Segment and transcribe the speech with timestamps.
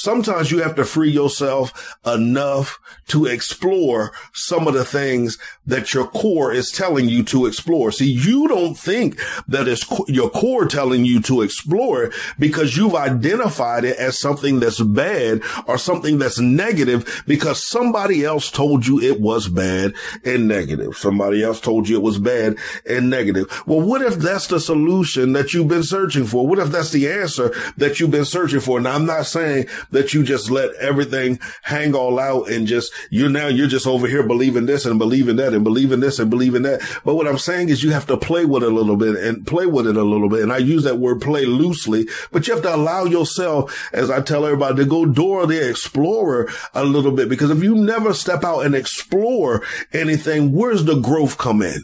[0.00, 6.06] Sometimes you have to free yourself enough to explore some of the things that your
[6.06, 7.92] core is telling you to explore.
[7.92, 13.84] See, you don't think that it's your core telling you to explore because you've identified
[13.84, 19.20] it as something that's bad or something that's negative because somebody else told you it
[19.20, 19.92] was bad
[20.24, 20.96] and negative.
[20.96, 22.56] Somebody else told you it was bad
[22.88, 23.62] and negative.
[23.66, 26.46] Well, what if that's the solution that you've been searching for?
[26.46, 28.80] What if that's the answer that you've been searching for?
[28.80, 33.28] Now, I'm not saying that you just let everything hang all out and just, you're
[33.28, 36.62] now, you're just over here believing this and believing that and believing this and believing
[36.62, 36.80] that.
[37.04, 39.46] But what I'm saying is you have to play with it a little bit and
[39.46, 40.42] play with it a little bit.
[40.42, 44.20] And I use that word play loosely, but you have to allow yourself, as I
[44.20, 47.28] tell everybody, to go Dora the Explorer a little bit.
[47.28, 51.82] Because if you never step out and explore anything, where's the growth come in?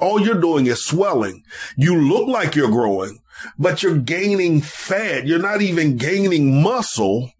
[0.00, 1.42] All you're doing is swelling.
[1.76, 3.20] You look like you're growing,
[3.58, 5.26] but you're gaining fat.
[5.26, 7.30] You're not even gaining muscle.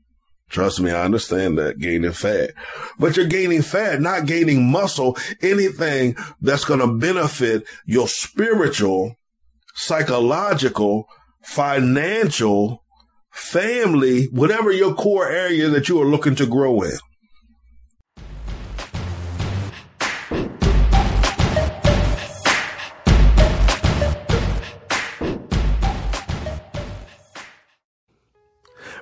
[0.50, 2.50] Trust me, I understand that gaining fat,
[2.98, 9.16] but you're gaining fat, not gaining muscle, anything that's going to benefit your spiritual,
[9.74, 11.08] psychological,
[11.42, 12.84] financial,
[13.32, 16.98] family, whatever your core area that you are looking to grow in.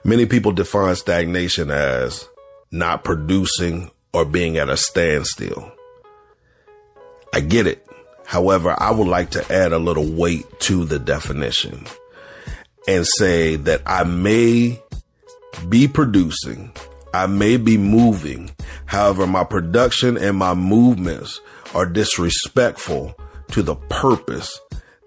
[0.05, 2.29] Many people define stagnation as
[2.73, 5.73] not producing or being at a standstill.
[7.33, 7.87] I get it.
[8.27, 11.87] However, I would like to add a little weight to the definition
[12.89, 14.83] and say that I may
[15.69, 16.73] be producing,
[17.15, 18.51] I may be moving.
[18.87, 21.41] However, my production and my movements
[21.75, 23.15] are disrespectful
[23.53, 24.61] to the purpose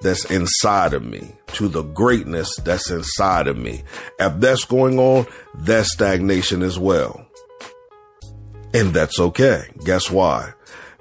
[0.05, 3.83] that's inside of me, to the greatness that's inside of me.
[4.19, 7.25] If that's going on, that's stagnation as well.
[8.71, 9.63] And that's okay.
[9.83, 10.53] Guess why?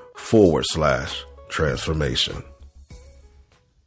[0.21, 2.41] forward slash transformation.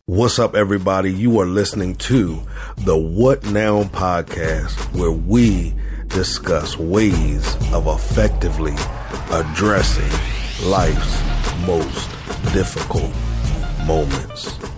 [0.06, 1.10] What's up, everybody?
[1.10, 2.42] You are listening to
[2.76, 5.72] the What Now podcast, where we
[6.08, 8.74] discuss ways of effectively
[9.30, 12.10] addressing life's most
[12.52, 13.10] difficult
[13.86, 14.73] moments.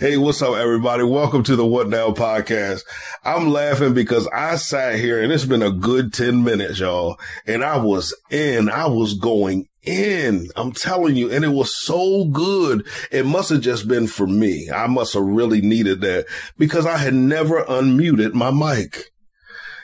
[0.00, 1.02] Hey, what's up, everybody?
[1.02, 2.82] Welcome to the What Now podcast.
[3.24, 7.18] I'm laughing because I sat here and it's been a good 10 minutes, y'all.
[7.48, 10.50] And I was in, I was going in.
[10.54, 12.86] I'm telling you, and it was so good.
[13.10, 14.70] It must have just been for me.
[14.72, 19.10] I must have really needed that because I had never unmuted my mic.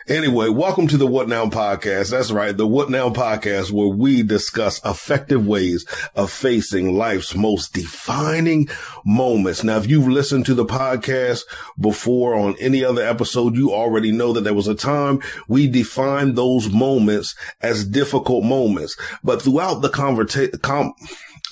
[0.06, 2.10] Anyway, welcome to the What Now podcast.
[2.10, 2.54] That's right.
[2.54, 8.68] The What Now podcast where we discuss effective ways of facing life's most defining
[9.06, 9.64] moments.
[9.64, 11.44] Now, if you've listened to the podcast
[11.80, 16.36] before on any other episode, you already know that there was a time we defined
[16.36, 18.98] those moments as difficult moments.
[19.22, 20.92] But throughout the conversation, com-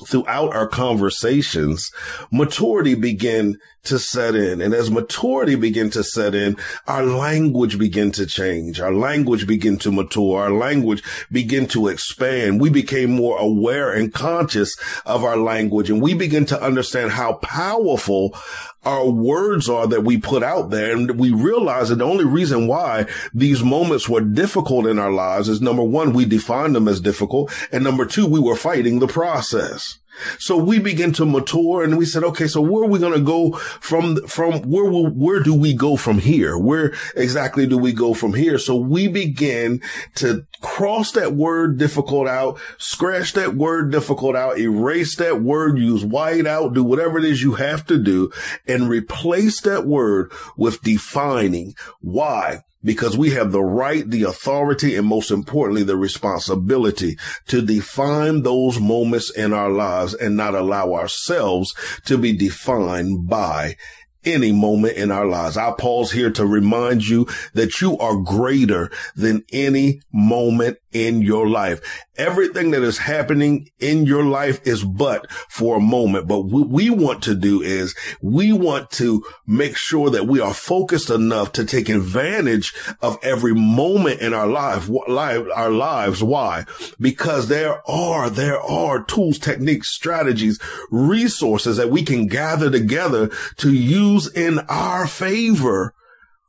[0.07, 1.91] throughout our conversations,
[2.31, 4.61] maturity began to set in.
[4.61, 6.57] And as maturity began to set in,
[6.87, 8.81] our language began to change.
[8.81, 10.43] Our language began to mature.
[10.43, 11.03] Our language
[11.33, 12.61] began to expand.
[12.61, 17.35] We became more aware and conscious of our language and we begin to understand how
[17.35, 18.37] powerful
[18.85, 20.93] our words are that we put out there.
[20.93, 25.49] And we realize that the only reason why these moments were difficult in our lives
[25.49, 27.53] is number one, we defined them as difficult.
[27.71, 29.99] And number two, we were fighting the process.
[30.39, 33.21] So we begin to mature and we said, okay, so where are we going to
[33.21, 36.59] go from, from where will, where do we go from here?
[36.59, 38.59] Where exactly do we go from here?
[38.59, 39.81] So we begin
[40.17, 46.05] to cross that word difficult out, scratch that word difficult out, erase that word, use
[46.05, 48.31] white out, do whatever it is you have to do
[48.67, 51.75] and replace that word with defining.
[52.01, 52.65] Why?
[52.85, 57.17] Because we have the right, the authority, and most importantly, the responsibility
[57.49, 61.75] to define those moments in our lives and not allow ourselves
[62.07, 63.77] to be defined by
[64.25, 65.57] any moment in our lives.
[65.57, 71.49] I pause here to remind you that you are greater than any moment in your
[71.49, 71.81] life.
[72.19, 76.29] Everything that is happening in your life is but for a moment.
[76.29, 80.53] But what we want to do is we want to make sure that we are
[80.53, 86.23] focused enough to take advantage of every moment in our life, life, our lives.
[86.23, 86.67] Why?
[87.01, 90.59] Because there are, there are tools, techniques, strategies,
[90.91, 95.95] resources that we can gather together to use in our favor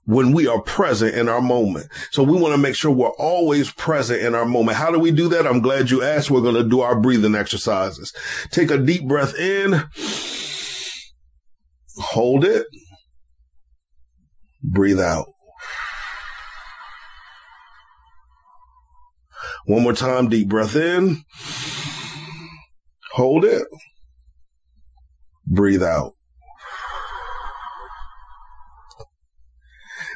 [0.05, 1.87] when we are present in our moment.
[2.11, 4.77] So we want to make sure we're always present in our moment.
[4.77, 5.47] How do we do that?
[5.47, 6.29] I'm glad you asked.
[6.29, 8.13] We're going to do our breathing exercises.
[8.51, 9.83] Take a deep breath in.
[11.97, 12.67] Hold it.
[14.61, 15.27] Breathe out.
[19.65, 20.27] One more time.
[20.27, 21.23] Deep breath in.
[23.13, 23.67] Hold it.
[25.45, 26.13] Breathe out.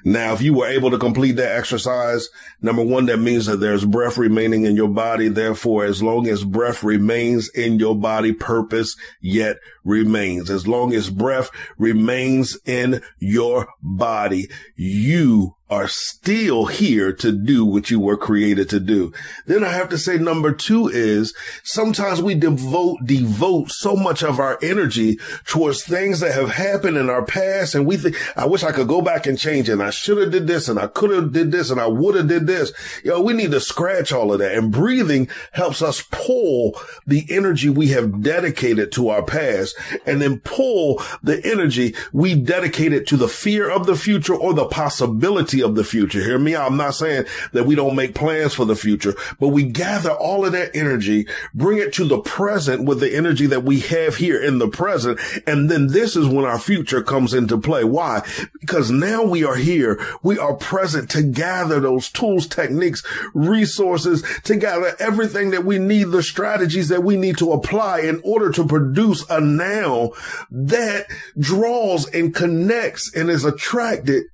[0.07, 2.29] Now, if you were able to complete that exercise,
[2.61, 5.27] number one, that means that there's breath remaining in your body.
[5.27, 10.49] Therefore, as long as breath remains in your body, purpose yet remains.
[10.49, 17.91] As long as breath remains in your body, you are still here to do what
[17.91, 19.11] you were created to do.
[19.45, 21.33] Then I have to say number two is
[21.63, 27.09] sometimes we devote, devote so much of our energy towards things that have happened in
[27.09, 27.75] our past.
[27.75, 29.73] And we think, I wish I could go back and change it.
[29.73, 32.15] And I should have did this and I could have did this and I would
[32.15, 32.71] have did this.
[33.03, 37.25] You know, we need to scratch all of that and breathing helps us pull the
[37.29, 39.75] energy we have dedicated to our past
[40.05, 44.65] and then pull the energy we dedicated to the fear of the future or the
[44.65, 46.21] possibility of the future.
[46.21, 46.71] Hear me out.
[46.71, 50.45] I'm not saying that we don't make plans for the future, but we gather all
[50.45, 54.41] of that energy, bring it to the present with the energy that we have here
[54.41, 55.19] in the present.
[55.45, 57.83] And then this is when our future comes into play.
[57.83, 58.25] Why?
[58.59, 59.99] Because now we are here.
[60.23, 63.03] We are present to gather those tools, techniques,
[63.33, 68.21] resources, to gather everything that we need, the strategies that we need to apply in
[68.23, 70.11] order to produce a now
[70.51, 71.07] that
[71.39, 74.25] draws and connects and is attracted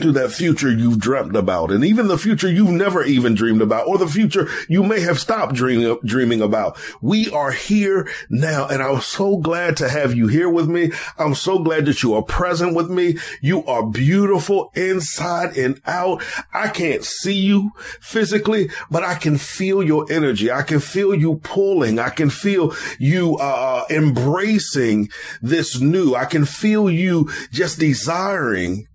[0.00, 3.86] to that future you've dreamt about and even the future you've never even dreamed about
[3.86, 6.78] or the future you may have stopped dreaming, dreaming about.
[7.00, 10.92] We are here now and I'm so glad to have you here with me.
[11.18, 13.16] I'm so glad that you are present with me.
[13.40, 16.22] You are beautiful inside and out.
[16.52, 20.50] I can't see you physically, but I can feel your energy.
[20.50, 21.98] I can feel you pulling.
[21.98, 25.08] I can feel you, uh, embracing
[25.40, 26.14] this new.
[26.14, 28.86] I can feel you just desiring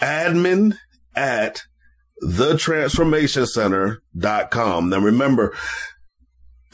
[0.00, 0.78] admin
[1.14, 1.62] at
[2.24, 4.88] thetransformationcenter.com.
[4.88, 5.56] Now remember,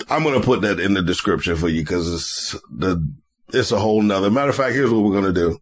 [0.08, 3.06] I'm going to put that in the description for you because it's the,
[3.52, 4.30] it's a whole nother.
[4.30, 5.58] Matter of fact, here's what we're going to do.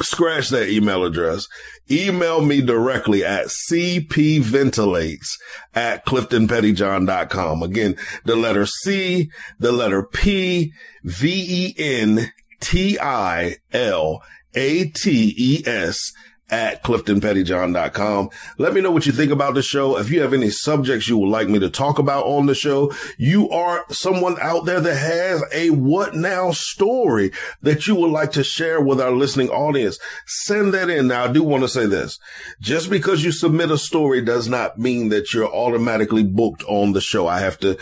[0.00, 1.46] Scratch that email address.
[1.90, 5.28] Email me directly at cpventilates
[5.74, 7.62] at cliftonpettyjohn.com.
[7.62, 10.72] Again, the letter C, the letter P,
[11.04, 14.22] V E N T I L
[14.54, 16.12] A T E S
[16.52, 18.28] at cliftonpettyjohn.com.
[18.58, 19.96] Let me know what you think about the show.
[19.96, 22.92] If you have any subjects you would like me to talk about on the show,
[23.16, 27.32] you are someone out there that has a what now story
[27.62, 29.98] that you would like to share with our listening audience.
[30.26, 31.08] Send that in.
[31.08, 32.20] Now, I do want to say this.
[32.60, 37.00] Just because you submit a story does not mean that you're automatically booked on the
[37.00, 37.26] show.
[37.26, 37.78] I have to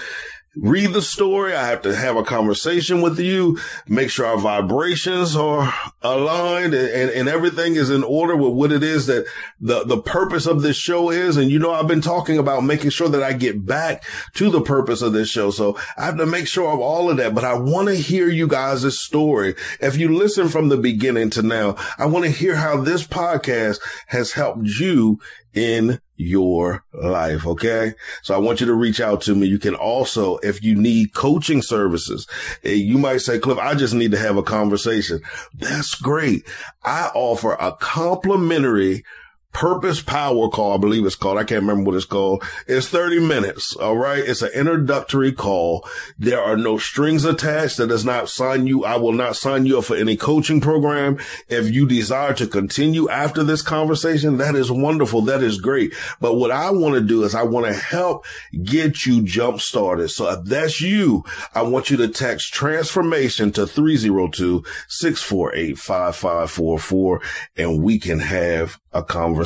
[0.56, 1.54] read the story.
[1.54, 6.88] I have to have a conversation with you, make sure our vibrations are aligned and,
[6.88, 9.26] and, and, everything is in order with what it is that
[9.60, 11.36] the, the purpose of this show is.
[11.36, 14.04] And you know, I've been talking about making sure that I get back
[14.34, 15.50] to the purpose of this show.
[15.50, 18.28] So I have to make sure of all of that, but I want to hear
[18.28, 19.54] you guys' story.
[19.80, 23.78] If you listen from the beginning to now, I want to hear how this podcast
[24.08, 25.20] has helped you
[25.54, 27.46] in your life.
[27.46, 27.94] Okay.
[28.22, 29.46] So I want you to reach out to me.
[29.46, 32.26] You can also, if you need coaching services,
[32.62, 35.20] eh, you might say, Cliff, I just need to have a conversation.
[35.54, 36.46] That's great.
[36.84, 39.04] I offer a complimentary
[39.52, 41.36] Purpose Power Call, I believe it's called.
[41.36, 42.42] I can't remember what it's called.
[42.68, 43.74] It's 30 minutes.
[43.76, 44.22] All right.
[44.24, 45.86] It's an introductory call.
[46.18, 47.76] There are no strings attached.
[47.78, 48.84] That does not sign you.
[48.84, 51.18] I will not sign you up for any coaching program.
[51.48, 55.22] If you desire to continue after this conversation, that is wonderful.
[55.22, 55.94] That is great.
[56.20, 58.24] But what I want to do is I want to help
[58.62, 60.10] get you jump started.
[60.10, 67.20] So if that's you, I want you to text transformation to 302 648 5544
[67.56, 69.39] and we can have a conversation.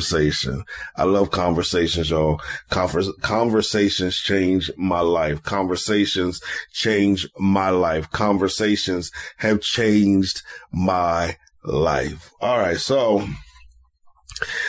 [0.95, 2.41] I love conversations, y'all.
[2.69, 5.43] Conver- conversations change my life.
[5.43, 8.11] Conversations change my life.
[8.11, 12.31] Conversations have changed my life.
[12.41, 12.77] All right.
[12.77, 13.27] So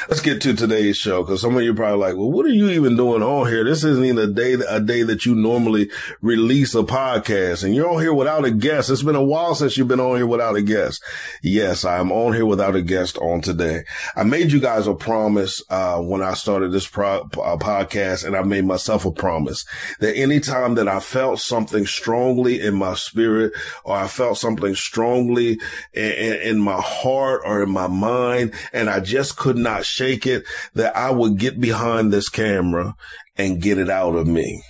[0.09, 2.51] Let's get to today's show because some of you are probably like, well, what are
[2.51, 3.65] you even doing on here?
[3.65, 7.91] This isn't even a day, a day that you normally release a podcast and you're
[7.91, 8.91] on here without a guest.
[8.91, 11.03] It's been a while since you've been on here without a guest.
[11.43, 13.83] Yes, I'm on here without a guest on today.
[14.15, 18.37] I made you guys a promise, uh, when I started this pro- uh, podcast and
[18.37, 19.65] I made myself a promise
[19.99, 23.53] that anytime that I felt something strongly in my spirit
[23.85, 25.59] or I felt something strongly
[25.93, 30.27] in, in, in my heart or in my mind and I just could not shake
[30.27, 32.97] it that I would get behind this camera
[33.37, 34.61] and get it out of me.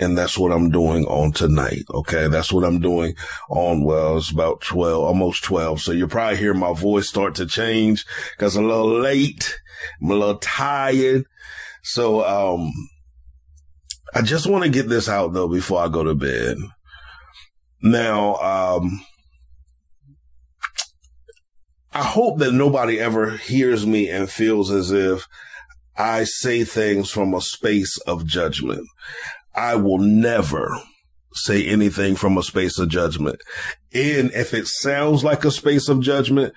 [0.00, 1.84] And that's what I'm doing on tonight.
[1.88, 2.26] Okay.
[2.26, 3.14] That's what I'm doing
[3.48, 5.80] on, well, it's about 12, almost 12.
[5.80, 9.60] So you'll probably hear my voice start to change because I'm a little late.
[10.02, 11.24] I'm a little tired.
[11.84, 12.72] So, um,
[14.12, 16.56] I just want to get this out though before I go to bed.
[17.80, 19.04] Now, um,
[21.94, 25.28] I hope that nobody ever hears me and feels as if
[25.96, 28.88] I say things from a space of judgment.
[29.54, 30.76] I will never
[31.34, 33.40] say anything from a space of judgment.
[33.92, 36.52] And if it sounds like a space of judgment,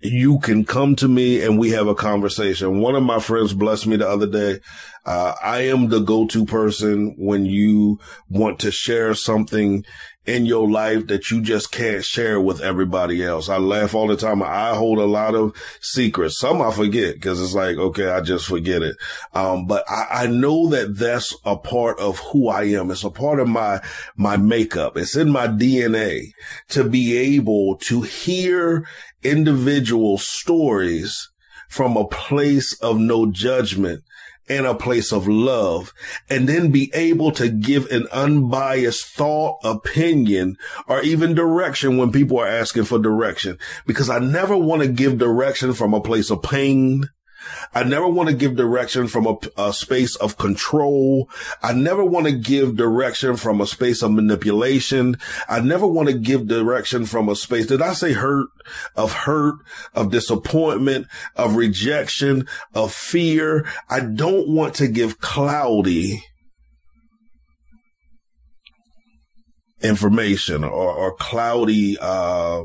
[0.00, 2.80] you can come to me and we have a conversation.
[2.80, 4.60] One of my friends blessed me the other day.
[5.04, 7.98] Uh, I am the go-to person when you
[8.30, 9.84] want to share something
[10.30, 13.48] in your life that you just can't share with everybody else.
[13.48, 14.44] I laugh all the time.
[14.44, 16.38] I hold a lot of secrets.
[16.38, 18.96] Some I forget because it's like, okay, I just forget it.
[19.34, 22.92] Um, but I, I know that that's a part of who I am.
[22.92, 23.80] It's a part of my,
[24.16, 24.96] my makeup.
[24.96, 26.32] It's in my DNA
[26.68, 28.86] to be able to hear
[29.24, 31.28] individual stories
[31.68, 34.04] from a place of no judgment
[34.50, 35.94] and a place of love
[36.28, 42.38] and then be able to give an unbiased thought, opinion, or even direction when people
[42.40, 43.56] are asking for direction.
[43.86, 47.08] Because I never want to give direction from a place of pain,
[47.74, 51.28] I never want to give direction from a, a, space of control.
[51.62, 55.16] I never want to give direction from a space of manipulation.
[55.48, 57.66] I never want to give direction from a space.
[57.66, 58.48] Did I say hurt?
[58.96, 59.56] Of hurt,
[59.94, 61.06] of disappointment,
[61.36, 63.66] of rejection, of fear.
[63.88, 66.22] I don't want to give cloudy
[69.82, 72.62] information or, or cloudy, uh,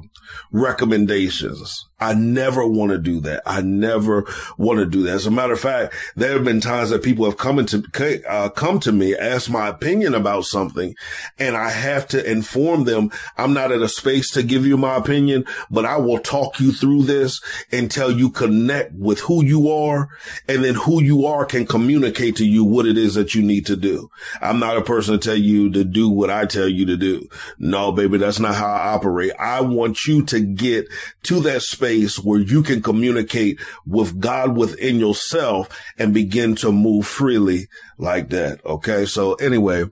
[0.52, 1.86] recommendations.
[2.00, 3.42] I never want to do that.
[3.46, 4.26] I never
[4.58, 5.14] want to do that.
[5.14, 7.84] As a matter of fact, there have been times that people have come into,
[8.28, 10.94] uh, come to me, ask my opinion about something,
[11.40, 14.96] and I have to inform them I'm not at a space to give you my
[14.96, 20.10] opinion, but I will talk you through this until you connect with who you are,
[20.48, 23.66] and then who you are can communicate to you what it is that you need
[23.68, 24.10] to do.
[24.42, 27.28] I'm not a person to tell you to do what I tell you to do.
[27.58, 29.32] No, baby, that's not how I operate.
[29.40, 30.88] I want you to get
[31.24, 31.85] to that space
[32.20, 38.66] where you can communicate with God within yourself and begin to move freely like that.
[38.66, 39.06] Okay.
[39.06, 39.86] So anyway,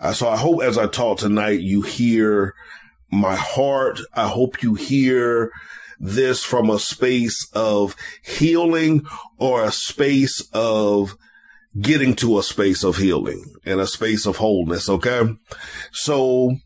[0.00, 2.54] uh, so I hope as I talk tonight, you hear
[3.10, 4.00] my heart.
[4.14, 5.50] I hope you hear
[6.00, 9.06] this from a space of healing
[9.38, 11.16] or a space of
[11.80, 14.88] getting to a space of healing and a space of wholeness.
[14.88, 15.22] Okay.
[15.92, 16.56] So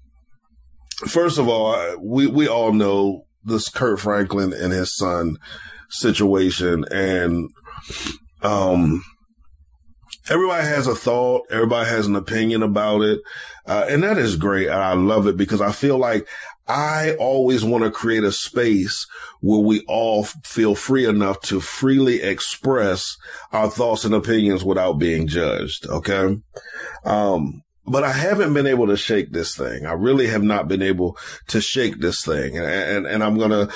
[1.06, 5.36] first of all, we, we all know this Kirk Franklin and his son
[5.90, 7.50] situation and,
[8.42, 9.02] um,
[10.30, 11.46] everybody has a thought.
[11.50, 13.20] Everybody has an opinion about it.
[13.66, 14.68] Uh, and that is great.
[14.68, 16.28] I love it because I feel like
[16.66, 19.06] I always want to create a space
[19.40, 23.16] where we all feel free enough to freely express
[23.52, 25.86] our thoughts and opinions without being judged.
[25.86, 26.36] Okay.
[27.04, 29.87] Um, but I haven't been able to shake this thing.
[29.87, 31.16] I really have not been able
[31.49, 32.57] to shake this thing.
[32.57, 33.73] And, and, and I'm going to,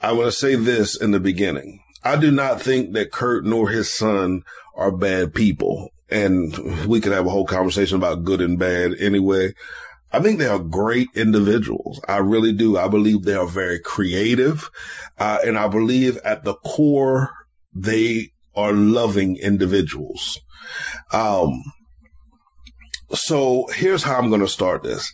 [0.00, 1.80] I want to say this in the beginning.
[2.02, 4.42] I do not think that Kirk nor his son
[4.74, 5.88] are bad people.
[6.10, 9.54] And we could have a whole conversation about good and bad anyway.
[10.12, 12.00] I think they are great individuals.
[12.06, 12.76] I really do.
[12.76, 14.70] I believe they are very creative.
[15.18, 17.32] Uh, and I believe at the core,
[17.74, 20.38] they are loving individuals.
[21.12, 21.62] Um,
[23.14, 25.12] so here's how I'm going to start this.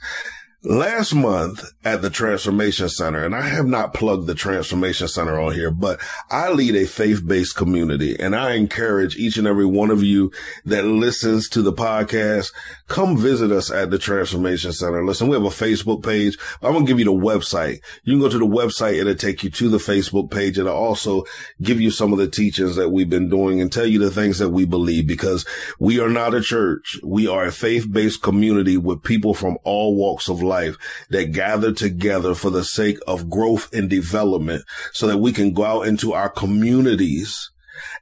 [0.62, 5.54] Last month at the Transformation Center, and I have not plugged the Transformation Center on
[5.54, 5.98] here, but
[6.30, 10.30] I lead a faith-based community and I encourage each and every one of you
[10.66, 12.52] that listens to the podcast,
[12.88, 15.02] come visit us at the Transformation Center.
[15.02, 16.36] Listen, we have a Facebook page.
[16.60, 17.80] I'm going to give you the website.
[18.04, 19.00] You can go to the website.
[19.00, 20.58] It'll take you to the Facebook page.
[20.58, 21.24] It'll also
[21.62, 24.38] give you some of the teachings that we've been doing and tell you the things
[24.40, 25.46] that we believe because
[25.78, 27.00] we are not a church.
[27.02, 30.76] We are a faith-based community with people from all walks of life life
[31.10, 35.64] that gather together for the sake of growth and development so that we can go
[35.64, 37.50] out into our communities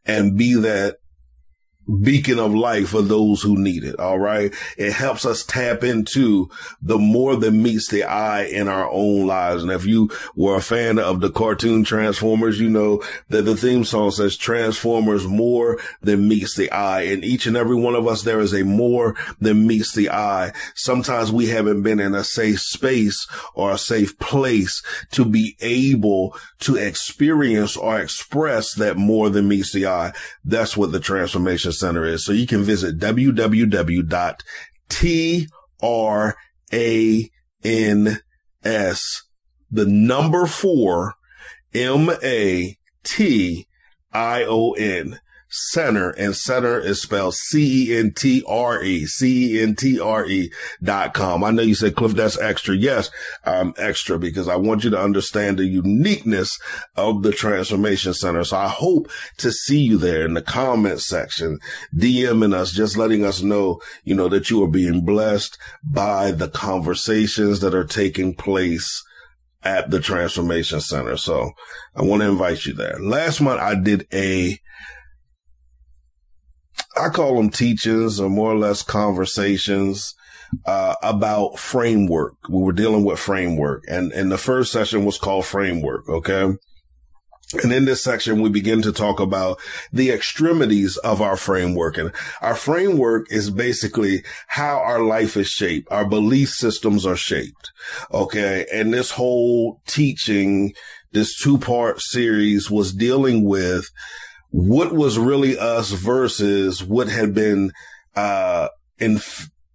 [0.07, 0.97] and be that
[2.03, 3.99] beacon of light for those who need it.
[3.99, 4.53] All right.
[4.77, 6.51] It helps us tap into
[6.83, 9.63] the more than meets the eye in our own lives.
[9.63, 13.85] And if you were a fan of the cartoon Transformers, you know that the theme
[13.85, 17.03] song says Transformers more than meets the eye.
[17.03, 20.53] And each and every one of us, there is a more than meets the eye.
[20.75, 26.37] Sometimes we haven't been in a safe space or a safe place to be able
[26.61, 30.13] to experience or express that more than meets the eye.
[30.45, 32.25] That's what the transformation Center is.
[32.25, 33.63] So you can visit www.trans,
[39.71, 41.15] the number four,
[41.75, 42.79] M-A-T-I-O-N
[45.49, 51.45] center and center is spelled C-E-N-T-R-E, C-E-N-T-R-E dot com.
[51.45, 52.77] I know you said, Cliff, that's extra.
[52.77, 53.11] Yes,
[53.45, 56.59] I'm extra because I want you to understand the uniqueness
[56.97, 58.45] of the transformation center.
[58.45, 61.59] So I hope to see you there in the comment section,
[61.97, 66.49] DMing us, just letting us know, you know, that you are being blessed by the
[66.49, 69.05] conversations that are taking place
[69.63, 71.17] at the transformation center.
[71.17, 71.51] So
[71.97, 72.99] I want to invite you there.
[73.01, 74.59] Last month I did a
[76.99, 80.15] I call them teachings or more or less conversations
[80.67, 82.35] uh, about framework.
[82.49, 86.09] We were dealing with framework, and and the first session was called framework.
[86.09, 86.55] Okay.
[87.63, 89.59] And in this section, we begin to talk about
[89.91, 91.97] the extremities of our framework.
[91.97, 95.89] And our framework is basically how our life is shaped.
[95.91, 97.71] Our belief systems are shaped.
[98.13, 98.67] Okay.
[98.71, 100.75] And this whole teaching,
[101.13, 103.89] this two part series was dealing with
[104.51, 107.73] what was really us versus what had been,
[108.17, 109.21] uh, in,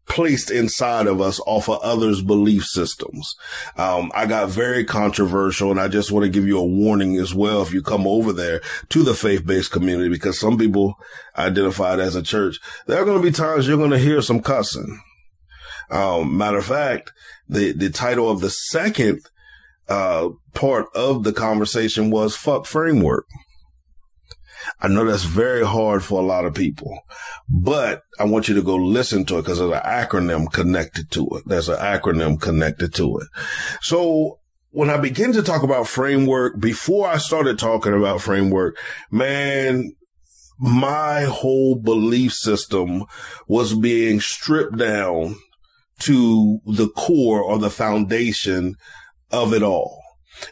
[0.05, 3.35] placed inside of us off of others' belief systems.
[3.77, 7.33] Um, I got very controversial and I just want to give you a warning as
[7.33, 10.95] well if you come over there to the faith-based community because some people
[11.37, 12.59] identified as a church.
[12.85, 15.01] There are going to be times you're going to hear some cussing.
[15.89, 17.11] Um, matter of fact,
[17.47, 19.21] the, the title of the second,
[19.89, 23.25] uh, part of the conversation was fuck framework.
[24.79, 26.99] I know that's very hard for a lot of people,
[27.49, 31.27] but I want you to go listen to it because there's an acronym connected to
[31.33, 31.43] it.
[31.45, 33.27] There's an acronym connected to it.
[33.81, 34.39] So
[34.71, 38.77] when I begin to talk about framework, before I started talking about framework,
[39.11, 39.95] man,
[40.59, 43.05] my whole belief system
[43.47, 45.35] was being stripped down
[45.99, 48.75] to the core or the foundation
[49.31, 50.02] of it all.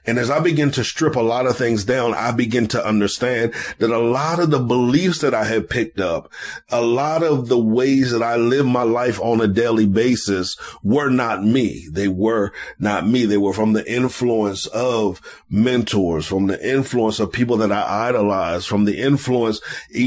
[0.06, 3.54] And as I begin to strip a lot of things down, I begin to understand
[3.80, 6.32] that a lot of the beliefs that I had picked up,
[6.70, 11.10] a lot of the ways that I live my life on a daily basis were
[11.10, 11.88] not me.
[11.92, 13.26] They were not me.
[13.26, 18.66] They were from the influence of mentors, from the influence of people that I idolize,
[18.66, 19.62] from the influence,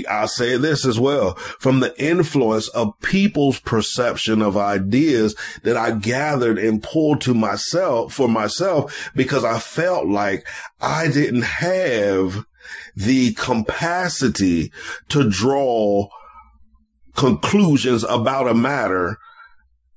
[0.08, 5.92] I'll say this as well, from the influence of people's perception of ideas that I
[5.92, 10.46] gathered and pulled to myself for myself because I felt like
[10.80, 12.44] I didn't have
[12.94, 14.72] the capacity
[15.08, 16.08] to draw
[17.16, 19.18] conclusions about a matter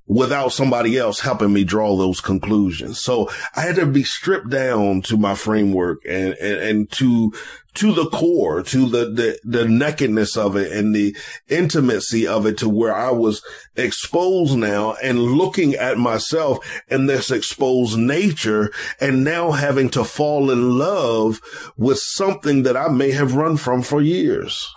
[0.07, 2.99] without somebody else helping me draw those conclusions.
[2.99, 7.33] So I had to be stripped down to my framework and, and, and to,
[7.75, 11.15] to the core, to the, the, the nakedness of it and the
[11.49, 13.43] intimacy of it to where I was
[13.75, 20.49] exposed now and looking at myself and this exposed nature and now having to fall
[20.49, 21.41] in love
[21.75, 24.73] with something that I may have run from for years.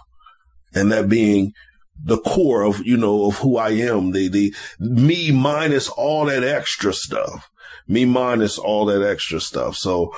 [0.74, 1.54] And that being
[2.02, 6.44] the core of, you know, of who I am, the, the me minus all that
[6.44, 7.50] extra stuff,
[7.86, 9.76] me minus all that extra stuff.
[9.76, 10.12] So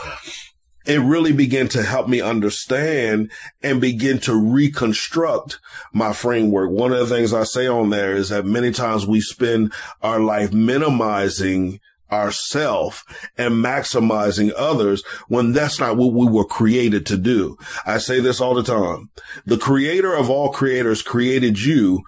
[0.85, 3.31] it really began to help me understand
[3.63, 5.61] and begin to reconstruct
[5.93, 6.71] my framework.
[6.71, 10.21] One of the things I say on there is that many times we spend our
[10.21, 11.81] life minimizing
[12.13, 13.05] ourself
[13.37, 17.57] and maximizing others when that's not what we were created to do.
[17.87, 19.11] I say this all the time.
[19.47, 22.03] The creator of all creators created you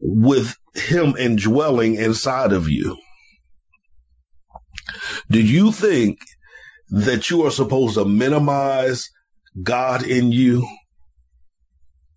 [0.00, 2.98] with him indwelling inside of you.
[5.30, 6.18] Do you think
[6.88, 9.10] that you are supposed to minimize
[9.62, 10.66] God in you?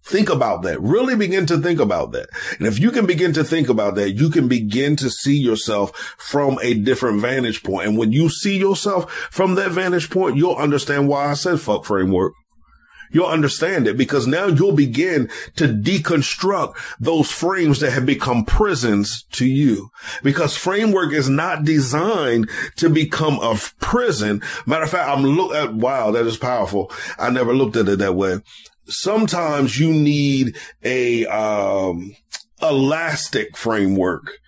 [0.10, 0.82] Think about that.
[0.82, 2.30] Really begin to think about that.
[2.58, 5.96] And if you can begin to think about that, you can begin to see yourself
[6.18, 7.88] from a different vantage point.
[7.88, 11.86] And when you see yourself from that vantage point, you'll understand why I said fuck
[11.86, 12.34] framework.
[13.12, 19.26] You'll understand it because now you'll begin to deconstruct those frames that have become prisons
[19.34, 19.90] to you
[20.24, 24.42] because framework is not designed to become a prison.
[24.66, 26.92] Matter of fact, I'm look at, wow, that is powerful.
[27.20, 28.42] I never looked at it that way
[28.90, 32.16] sometimes you need a, um,
[32.62, 34.40] elastic framework,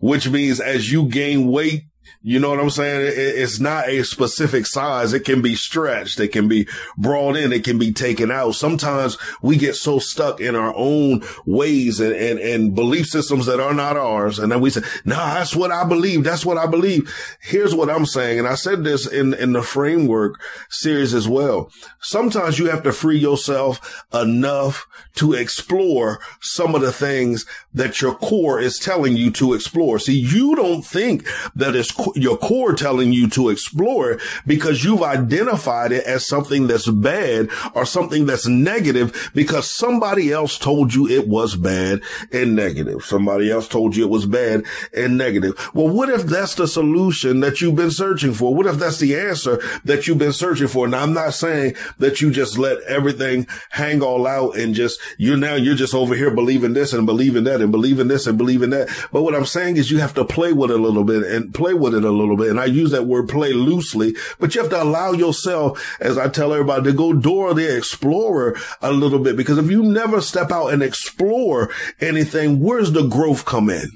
[0.00, 1.84] which means as you gain weight,
[2.22, 3.12] you know what I'm saying?
[3.14, 5.12] It's not a specific size.
[5.12, 6.20] It can be stretched.
[6.20, 7.52] It can be brought in.
[7.52, 8.54] It can be taken out.
[8.54, 13.58] Sometimes we get so stuck in our own ways and, and, and belief systems that
[13.58, 14.38] are not ours.
[14.38, 16.22] And then we say, nah, that's what I believe.
[16.22, 17.12] That's what I believe.
[17.40, 18.38] Here's what I'm saying.
[18.38, 21.72] And I said this in, in the framework series as well.
[22.00, 28.14] Sometimes you have to free yourself enough to explore some of the things that your
[28.14, 29.98] core is telling you to explore.
[29.98, 35.02] See, you don't think that it's your core telling you to explore it because you've
[35.02, 41.08] identified it as something that's bad or something that's negative because somebody else told you
[41.08, 42.00] it was bad
[42.32, 43.04] and negative.
[43.04, 45.70] Somebody else told you it was bad and negative.
[45.74, 48.54] Well, what if that's the solution that you've been searching for?
[48.54, 50.88] What if that's the answer that you've been searching for?
[50.88, 55.36] Now, I'm not saying that you just let everything hang all out and just, you're
[55.36, 58.70] now, you're just over here believing this and believing that and believing this and believing
[58.70, 58.88] that.
[59.12, 61.54] But what I'm saying is you have to play with it a little bit and
[61.54, 62.50] play with it a little bit.
[62.50, 66.28] And I use that word play loosely, but you have to allow yourself, as I
[66.28, 69.36] tell everybody, to go Dora the Explorer a little bit.
[69.36, 73.90] Because if you never step out and explore anything, where's the growth come in?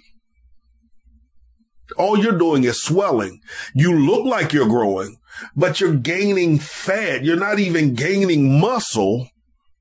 [1.96, 3.40] All you're doing is swelling.
[3.74, 5.18] You look like you're growing,
[5.54, 7.24] but you're gaining fat.
[7.24, 9.28] You're not even gaining muscle.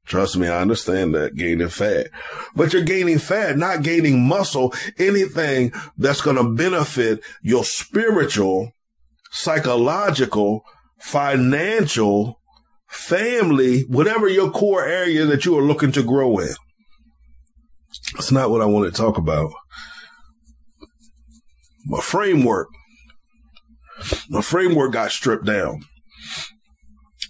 [0.06, 2.08] Trust me, I understand that gaining fat,
[2.56, 8.72] but you're gaining fat, not gaining muscle, anything that's going to benefit your spiritual,
[9.32, 10.64] psychological,
[11.00, 12.40] financial,
[12.88, 16.54] family, whatever your core area that you are looking to grow in.
[18.14, 19.52] That's not what I want to talk about.
[21.86, 22.68] My framework,
[24.30, 25.82] my framework got stripped down.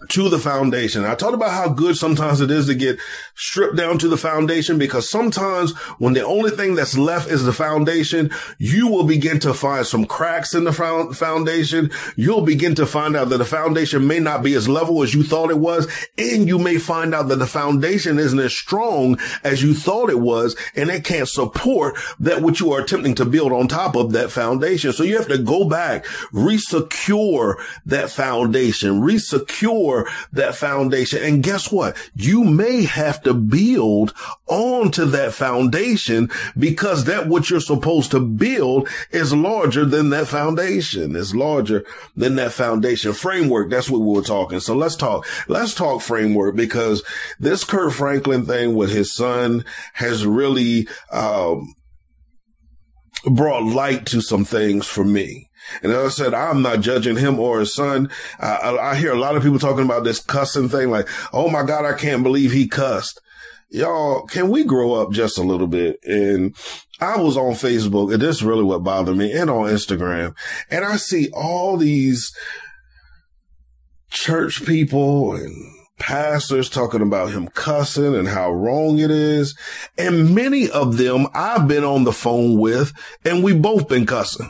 [0.09, 1.05] To the foundation.
[1.05, 2.99] I talked about how good sometimes it is to get
[3.35, 7.53] stripped down to the foundation because sometimes when the only thing that's left is the
[7.53, 11.91] foundation, you will begin to find some cracks in the foundation.
[12.15, 15.23] You'll begin to find out that the foundation may not be as level as you
[15.23, 15.87] thought it was.
[16.17, 20.19] And you may find out that the foundation isn't as strong as you thought it
[20.19, 20.55] was.
[20.75, 24.31] And it can't support that what you are attempting to build on top of that
[24.31, 24.93] foundation.
[24.93, 29.94] So you have to go back, resecure that foundation, resecure
[30.33, 31.23] that foundation.
[31.23, 31.95] And guess what?
[32.15, 34.13] You may have to build
[34.47, 41.15] onto that foundation because that what you're supposed to build is larger than that foundation.
[41.15, 43.69] It's larger than that foundation framework.
[43.69, 44.59] That's what we were talking.
[44.59, 47.03] So let's talk, let's talk framework because
[47.39, 51.73] this Kirk Franklin thing with his son has really, um,
[53.25, 55.49] brought light to some things for me.
[55.81, 58.09] And I said, I'm not judging him or his son.
[58.39, 61.63] I, I hear a lot of people talking about this cussing thing, like, "Oh my
[61.63, 63.21] God, I can't believe he cussed."
[63.69, 65.99] Y'all, can we grow up just a little bit?
[66.03, 66.55] And
[66.99, 70.35] I was on Facebook, and this is really what bothered me, and on Instagram,
[70.69, 72.31] and I see all these
[74.09, 75.53] church people and
[75.99, 79.57] pastors talking about him cussing and how wrong it is.
[79.97, 84.49] And many of them I've been on the phone with, and we both been cussing.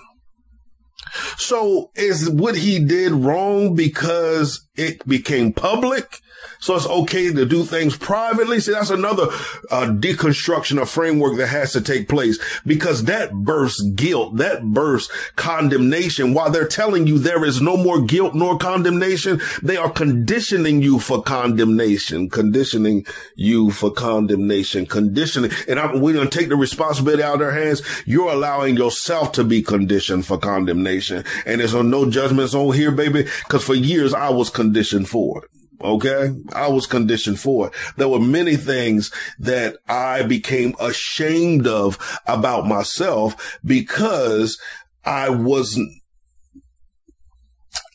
[1.37, 6.21] So is what he did wrong because it became public?
[6.59, 8.59] So it's okay to do things privately.
[8.59, 9.23] See, that's another
[9.71, 15.11] uh, deconstruction of framework that has to take place because that bursts guilt, that bursts
[15.35, 16.33] condemnation.
[16.33, 20.99] While they're telling you there is no more guilt nor condemnation, they are conditioning you
[20.99, 23.05] for condemnation, conditioning
[23.35, 25.51] you for condemnation, conditioning.
[25.67, 27.81] And I'm, we're going to take the responsibility out of their hands.
[28.05, 31.23] You're allowing yourself to be conditioned for condemnation.
[31.45, 35.54] And there's no judgments on here, baby, because for years I was conditioned for it.
[35.81, 36.35] Okay.
[36.53, 37.73] I was conditioned for it.
[37.97, 44.59] There were many things that I became ashamed of about myself because
[45.03, 45.91] I wasn't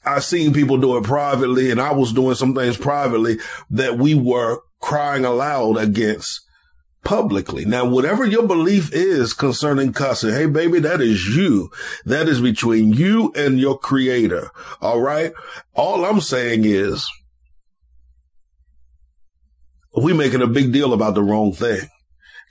[0.04, 3.38] I seen people do it privately and I was doing some things privately
[3.70, 6.40] that we were crying aloud against
[7.04, 7.64] publicly.
[7.64, 11.70] Now, whatever your belief is concerning cussing, hey baby, that is you.
[12.04, 14.50] That is between you and your creator.
[14.80, 15.32] All right.
[15.74, 17.10] All I'm saying is
[19.96, 21.88] we making a big deal about the wrong thing.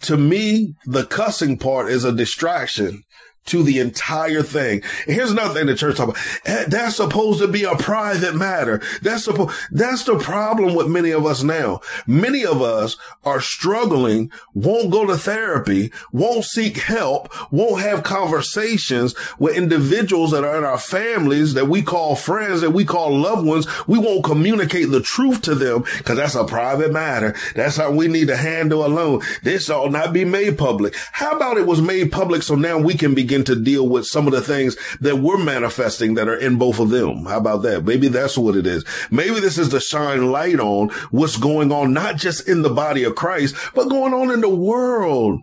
[0.02, 3.04] To me, the cussing part is a distraction
[3.50, 4.82] to the entire thing.
[5.06, 6.22] And here's another thing the church talk about.
[6.46, 8.82] Eh, that's supposed to be a private matter.
[9.02, 11.82] That's supposed, that's the problem with many of us now.
[12.08, 19.16] Many of us are struggling, won't go to therapy, won't seek help, won't have conversations
[19.38, 23.46] with individuals that are in our families that we call friends, that we call loved
[23.46, 23.68] ones.
[23.88, 27.36] We won't communicate the truth to them because that's a private matter.
[27.56, 29.22] That's how we need to handle alone.
[29.44, 30.96] This ought not be made public.
[31.12, 34.06] How about it was made public so now we can begin begin to deal with
[34.06, 37.26] some of the things that we're manifesting that are in both of them.
[37.26, 37.86] How about that?
[37.86, 38.84] Maybe that's what it is.
[39.12, 43.04] Maybe this is to shine light on what's going on, not just in the body
[43.04, 45.42] of Christ, but going on in the world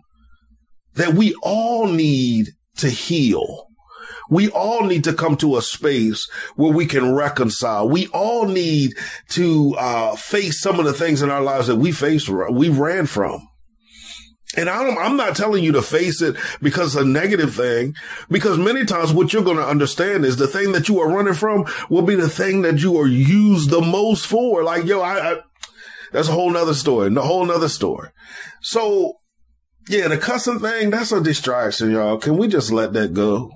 [0.95, 3.65] that we all need to heal.
[4.29, 7.87] We all need to come to a space where we can reconcile.
[7.87, 8.91] We all need
[9.29, 13.05] to uh, face some of the things in our lives that we faced, we ran
[13.05, 13.47] from.
[14.57, 17.95] And I'm, I'm not telling you to face it because it's a negative thing,
[18.29, 21.35] because many times what you're going to understand is the thing that you are running
[21.35, 24.63] from will be the thing that you are used the most for.
[24.63, 25.39] Like, yo, I, I
[26.11, 28.09] that's a whole nother story, a whole nother story.
[28.61, 29.13] So
[29.89, 32.17] yeah, the cussing thing, that's a distraction, y'all.
[32.17, 33.51] Can we just let that go?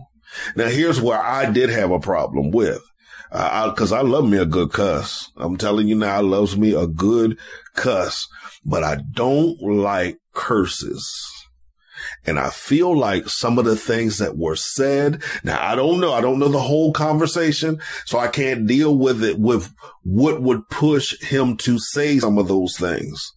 [0.56, 2.82] Now here's where I did have a problem with.
[3.32, 5.32] Uh, cause I love me a good cuss.
[5.38, 7.40] I'm telling you now, I loves me a good
[7.76, 8.28] cuss,
[8.66, 11.08] but I don't like curses.
[12.26, 16.14] And I feel like some of the things that were said, now I don't know.
[16.14, 17.80] I don't know the whole conversation.
[18.06, 22.48] So I can't deal with it with what would push him to say some of
[22.48, 23.34] those things.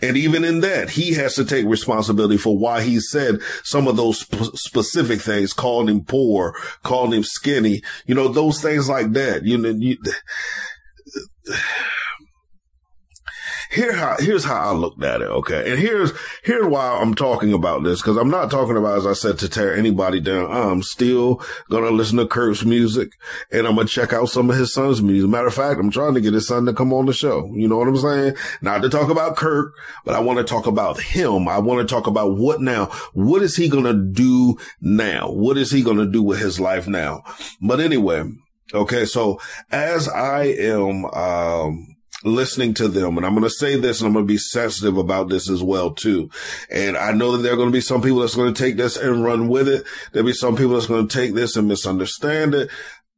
[0.00, 3.96] And even in that, he has to take responsibility for why he said some of
[3.96, 9.12] those sp- specific things, called him poor, called him skinny, you know, those things like
[9.12, 9.44] that.
[9.44, 9.98] You know, you,
[13.70, 15.28] here how here's how I looked at it.
[15.28, 19.06] Okay, and here's here's why I'm talking about this because I'm not talking about as
[19.06, 20.50] I said to tear anybody down.
[20.50, 23.12] I'm still gonna listen to Kirk's music
[23.50, 25.30] and I'm gonna check out some of his son's music.
[25.30, 27.50] Matter of fact, I'm trying to get his son to come on the show.
[27.54, 28.36] You know what I'm saying?
[28.62, 31.48] Not to talk about Kirk, but I want to talk about him.
[31.48, 32.86] I want to talk about what now.
[33.12, 35.30] What is he gonna do now?
[35.30, 37.22] What is he gonna do with his life now?
[37.60, 38.24] But anyway.
[38.74, 43.16] Okay, so as I am um, listening to them.
[43.16, 45.62] And I'm going to say this and I'm going to be sensitive about this as
[45.62, 46.30] well too.
[46.70, 48.76] And I know that there are going to be some people that's going to take
[48.76, 49.84] this and run with it.
[50.12, 52.70] There'll be some people that's going to take this and misunderstand it.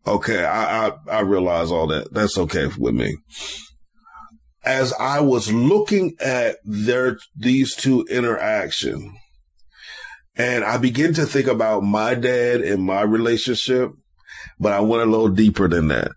[0.06, 0.44] Okay.
[0.44, 2.12] I, I, I realize all that.
[2.12, 3.16] That's okay with me.
[4.62, 9.16] As I was looking at their, these two interaction
[10.36, 13.92] and I begin to think about my dad and my relationship,
[14.58, 16.12] but I went a little deeper than that.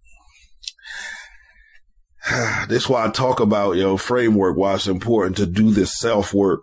[2.68, 6.00] this is why I talk about, your know, framework, why it's important to do this
[6.00, 6.62] self work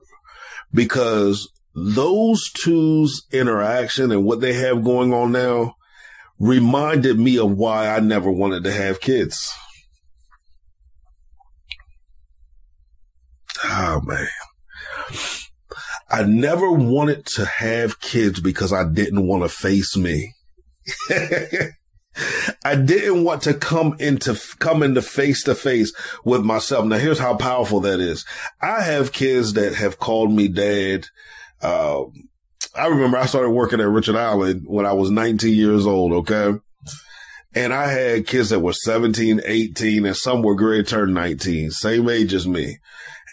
[0.72, 5.74] because those two's interaction and what they have going on now
[6.38, 9.54] reminded me of why I never wanted to have kids.
[13.64, 14.28] Oh man.
[16.08, 20.34] I never wanted to have kids because I didn't want to face me.
[22.64, 25.92] I didn't want to come into, come into face to face
[26.24, 26.84] with myself.
[26.84, 28.24] Now here's how powerful that is.
[28.60, 31.06] I have kids that have called me dad.
[31.62, 32.04] Uh,
[32.74, 36.12] I remember I started working at Richard Allen when I was 19 years old.
[36.12, 36.58] Okay.
[37.54, 42.08] And I had kids that were 17, 18, and some were grade turned 19, same
[42.08, 42.78] age as me.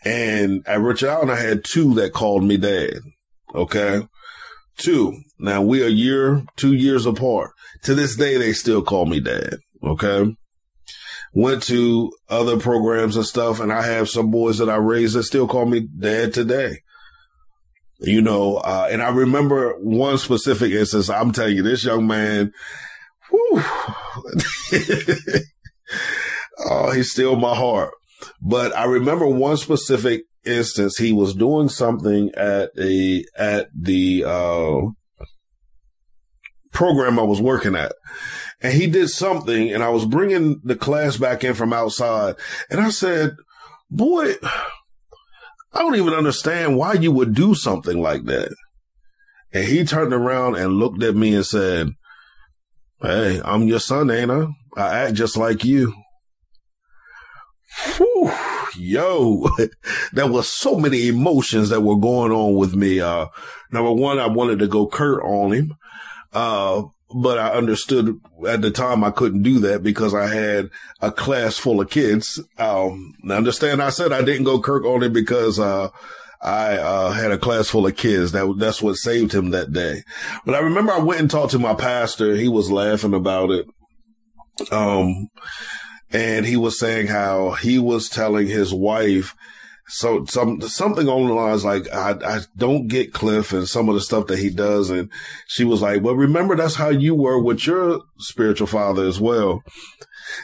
[0.04, 3.00] And at Richard Allen, I had two that called me dad.
[3.54, 4.02] Okay.
[4.78, 5.22] Two.
[5.40, 7.52] Now we are year, two years apart.
[7.84, 9.58] To this day, they still call me dad.
[9.84, 10.36] Okay.
[11.34, 15.24] Went to other programs and stuff, and I have some boys that I raised that
[15.24, 16.82] still call me dad today.
[18.00, 21.10] You know, uh, and I remember one specific instance.
[21.10, 22.54] I'm telling you, this young man,
[23.30, 23.64] whew,
[26.60, 27.92] oh, he's still my heart.
[28.42, 30.98] But I remember one specific instance.
[30.98, 34.82] He was doing something at a at the uh,
[36.78, 37.94] program I was working at.
[38.62, 42.36] And he did something and I was bringing the class back in from outside.
[42.70, 43.36] And I said,
[43.90, 44.36] boy,
[45.74, 48.54] I don't even understand why you would do something like that.
[49.52, 51.90] And he turned around and looked at me and said,
[53.02, 54.46] Hey, I'm your son, ain't I?
[54.76, 55.96] I act just like you.
[57.96, 58.32] Whew,
[58.78, 59.50] yo,
[60.14, 63.00] there was so many emotions that were going on with me.
[63.00, 63.28] Uh,
[63.72, 65.74] number one, I wanted to go Kirk on him.
[66.34, 70.70] Uh, but I understood at the time I couldn't do that because I had
[71.02, 72.42] a class full of kids.
[72.58, 75.90] Um, understand I said I didn't go Kirk on it because, uh,
[76.42, 78.34] I, uh, had a class full of kids.
[78.34, 80.04] That, that's what saved him that day.
[80.46, 82.36] But I remember I went and talked to my pastor.
[82.36, 83.66] He was laughing about it.
[84.72, 85.30] Um,
[86.12, 89.34] and he was saying how he was telling his wife
[89.88, 93.96] so some something on the lines like I I don't get Cliff and some of
[93.96, 95.10] the stuff that he does, and
[95.48, 99.64] she was like, "Well, remember that's how you were with your spiritual father as well."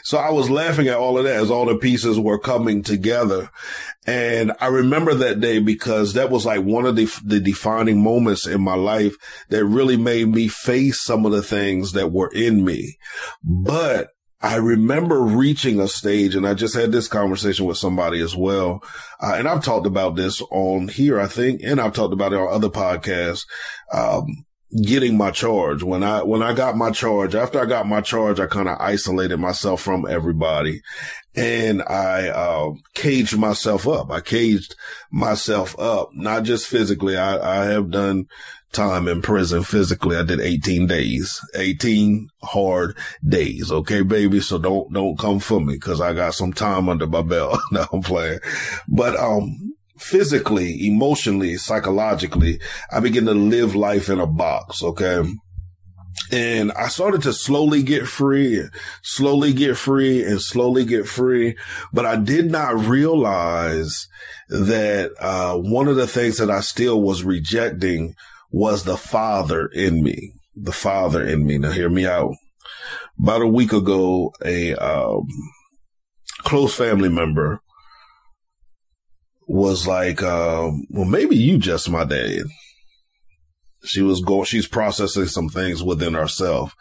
[0.02, 3.50] So I was laughing at all of that as all the pieces were coming together,
[4.06, 8.46] and I remember that day because that was like one of the the defining moments
[8.46, 9.14] in my life
[9.50, 12.96] that really made me face some of the things that were in me,
[13.42, 14.08] but
[14.44, 18.84] I remember reaching a stage and I just had this conversation with somebody as well.
[19.18, 22.38] Uh, and I've talked about this on here, I think, and I've talked about it
[22.38, 23.46] on other podcasts.
[23.90, 24.44] Um,
[24.82, 28.38] getting my charge when I, when I got my charge, after I got my charge,
[28.38, 30.82] I kind of isolated myself from everybody
[31.34, 34.10] and I, uh, caged myself up.
[34.10, 34.76] I caged
[35.10, 37.16] myself up, not just physically.
[37.16, 38.26] I, I have done
[38.74, 40.16] time in prison physically.
[40.16, 43.70] I did 18 days, 18 hard days.
[43.70, 44.40] Okay, baby.
[44.40, 47.58] So don't, don't come for me because I got some time under my belt.
[47.72, 48.40] now I'm playing,
[48.88, 52.60] but, um, physically, emotionally, psychologically,
[52.90, 54.82] I began to live life in a box.
[54.82, 55.22] Okay.
[56.30, 58.62] And I started to slowly get free,
[59.02, 61.56] slowly get free and slowly get free.
[61.92, 64.08] But I did not realize
[64.48, 68.14] that, uh, one of the things that I still was rejecting
[68.54, 71.58] was the father in me, the father in me.
[71.58, 72.36] Now hear me out.
[73.20, 75.26] About a week ago, a um,
[76.38, 77.60] close family member
[79.48, 82.44] was like, um, well, maybe you just my dad.
[83.84, 86.76] She was going, she's processing some things within herself.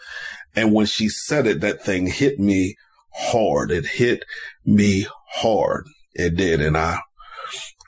[0.55, 2.75] And when she said it, that thing hit me
[3.15, 3.71] hard.
[3.71, 4.23] It hit
[4.63, 5.87] me hard.
[6.13, 6.61] It did.
[6.61, 6.99] And I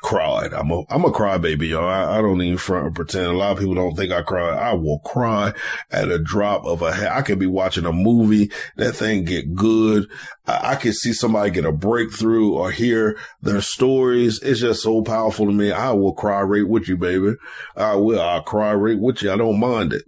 [0.05, 0.53] cried.
[0.53, 1.89] I'm a, I'm a crybaby, y'all.
[1.89, 3.25] I, I, don't even front and pretend.
[3.25, 4.49] A lot of people don't think I cry.
[4.49, 5.51] I will cry
[5.89, 7.11] at a drop of a hat.
[7.11, 8.51] I could be watching a movie.
[8.77, 10.07] That thing get good.
[10.45, 14.39] I, I could see somebody get a breakthrough or hear their stories.
[14.43, 15.71] It's just so powerful to me.
[15.71, 17.33] I will cry right with you, baby.
[17.75, 18.21] I will.
[18.21, 19.31] I'll cry right with you.
[19.31, 20.03] I don't mind it.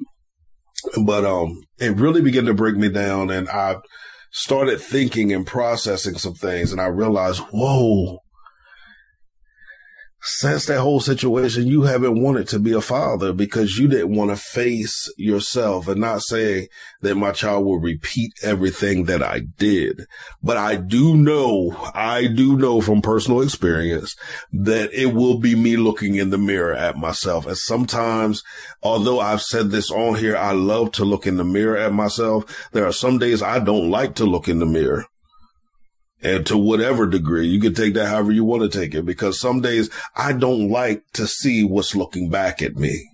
[1.03, 3.77] But, um, it really began to break me down and I,
[4.29, 8.19] started thinking and processing some things and I realized, whoa,
[10.21, 14.31] since that whole situation, you haven't wanted to be a father because you didn't want
[14.31, 16.69] to face yourself and not say
[17.01, 20.05] that my child will repeat everything that I did.
[20.41, 24.15] But I do know, I do know from personal experience
[24.51, 27.45] that it will be me looking in the mirror at myself.
[27.45, 28.43] And sometimes,
[28.81, 32.69] although I've said this on here, I love to look in the mirror at myself.
[32.71, 35.05] There are some days I don't like to look in the mirror
[36.21, 39.39] and to whatever degree you can take that however you want to take it because
[39.39, 43.09] some days I don't like to see what's looking back at me.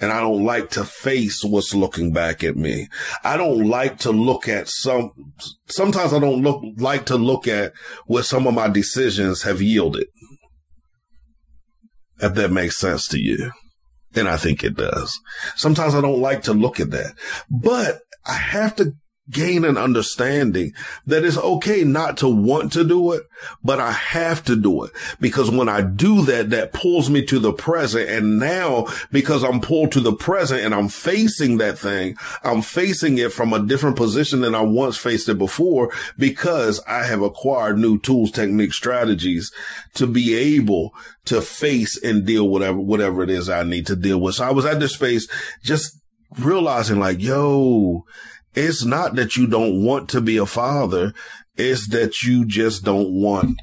[0.00, 2.88] And I don't like to face what's looking back at me.
[3.24, 5.10] I don't like to look at some,
[5.66, 7.72] sometimes I don't look, like to look at
[8.06, 10.06] what some of my decisions have yielded.
[12.22, 13.50] If that makes sense to you.
[14.14, 15.18] And I think it does.
[15.56, 17.14] Sometimes I don't like to look at that,
[17.48, 18.92] but I have to
[19.30, 20.72] gain an understanding
[21.06, 23.22] that it's okay not to want to do it,
[23.62, 27.38] but I have to do it because when I do that, that pulls me to
[27.38, 28.08] the present.
[28.08, 33.18] And now because I'm pulled to the present and I'm facing that thing, I'm facing
[33.18, 37.78] it from a different position than I once faced it before because I have acquired
[37.78, 39.52] new tools, techniques, strategies
[39.94, 40.94] to be able
[41.26, 44.36] to face and deal whatever, whatever it is I need to deal with.
[44.36, 45.28] So I was at this space
[45.62, 45.98] just
[46.38, 48.04] realizing like, yo,
[48.54, 51.12] it's not that you don't want to be a father.
[51.56, 53.60] It's that you just don't want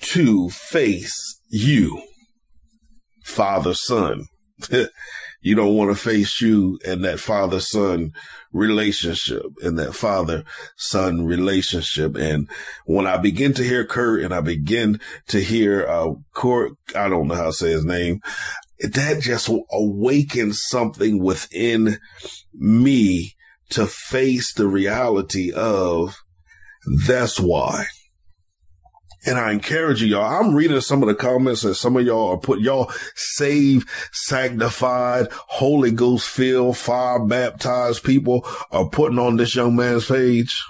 [0.00, 2.02] to face you,
[3.24, 4.26] father, son.
[5.40, 8.12] you don't want to face you and that father son
[8.52, 10.44] relationship and that father
[10.76, 12.16] son relationship.
[12.16, 12.48] And
[12.84, 17.28] when I begin to hear Kirk and I begin to hear, uh, Court, I don't
[17.28, 18.20] know how to say his name,
[18.80, 21.98] that just awakens something within
[22.52, 23.34] me
[23.70, 26.16] to face the reality of
[27.06, 27.86] that's why.
[29.26, 30.40] And I encourage you, y'all.
[30.40, 35.28] I'm reading some of the comments that some of y'all are put, y'all saved, sanctified,
[35.30, 40.62] Holy Ghost filled, fire baptized people are putting on this young man's page.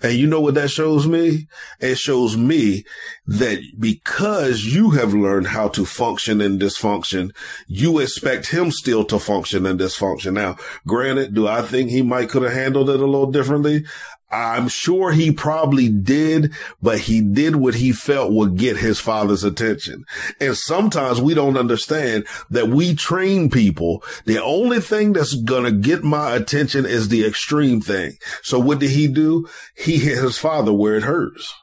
[0.00, 1.48] And you know what that shows me?
[1.80, 2.84] It shows me
[3.26, 7.34] that because you have learned how to function and dysfunction,
[7.66, 10.34] you expect him still to function and dysfunction.
[10.34, 13.84] Now, granted, do I think he might could have handled it a little differently?
[14.30, 16.52] I'm sure he probably did,
[16.82, 20.04] but he did what he felt would get his father's attention.
[20.38, 24.02] And sometimes we don't understand that we train people.
[24.26, 28.18] The only thing that's going to get my attention is the extreme thing.
[28.42, 29.48] So what did he do?
[29.74, 31.54] He hit his father where it hurts.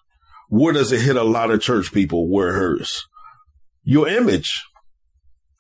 [0.50, 3.06] Where does it hit a lot of church people where it hurts?
[3.84, 4.64] Your image.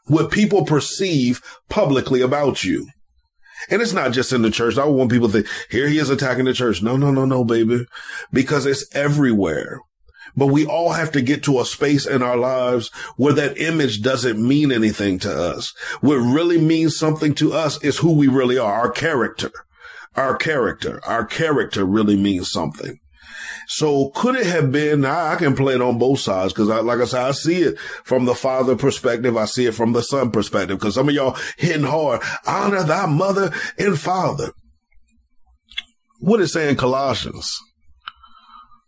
[0.08, 2.88] What people perceive publicly about you.
[3.70, 4.78] And it's not just in the church.
[4.78, 6.82] I want people to think, here he is attacking the church.
[6.82, 7.86] No, no, no, no, baby.
[8.32, 9.82] Because it's everywhere.
[10.36, 14.02] But we all have to get to a space in our lives where that image
[14.02, 15.74] doesn't mean anything to us.
[16.02, 19.52] What really means something to us is who we really are, our character.
[20.16, 21.02] Our character.
[21.06, 23.00] Our character really means something.
[23.68, 27.00] So could it have been, I, can play it on both sides because I, like
[27.00, 29.36] I said, I see it from the father perspective.
[29.38, 33.06] I see it from the son perspective because some of y'all hitting hard, honor thy
[33.08, 34.52] mother and father.
[36.20, 37.52] what What is saying Colossians?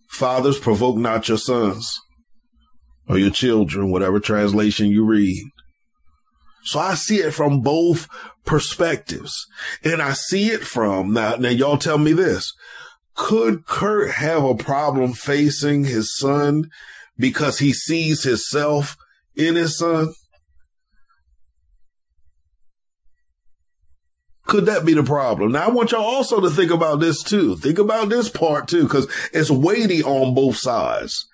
[0.09, 1.99] Fathers provoke not your sons
[3.09, 5.43] or your children, whatever translation you read.
[6.63, 8.07] So I see it from both
[8.45, 9.47] perspectives.
[9.83, 12.53] And I see it from now, now y'all tell me this
[13.17, 16.69] could Kirk have a problem facing his son
[17.17, 18.95] because he sees himself
[19.35, 20.13] in his son?
[24.45, 25.51] Could that be the problem?
[25.51, 27.57] Now I want y'all also to think about this too.
[27.57, 31.27] Think about this part too, because it's weighty on both sides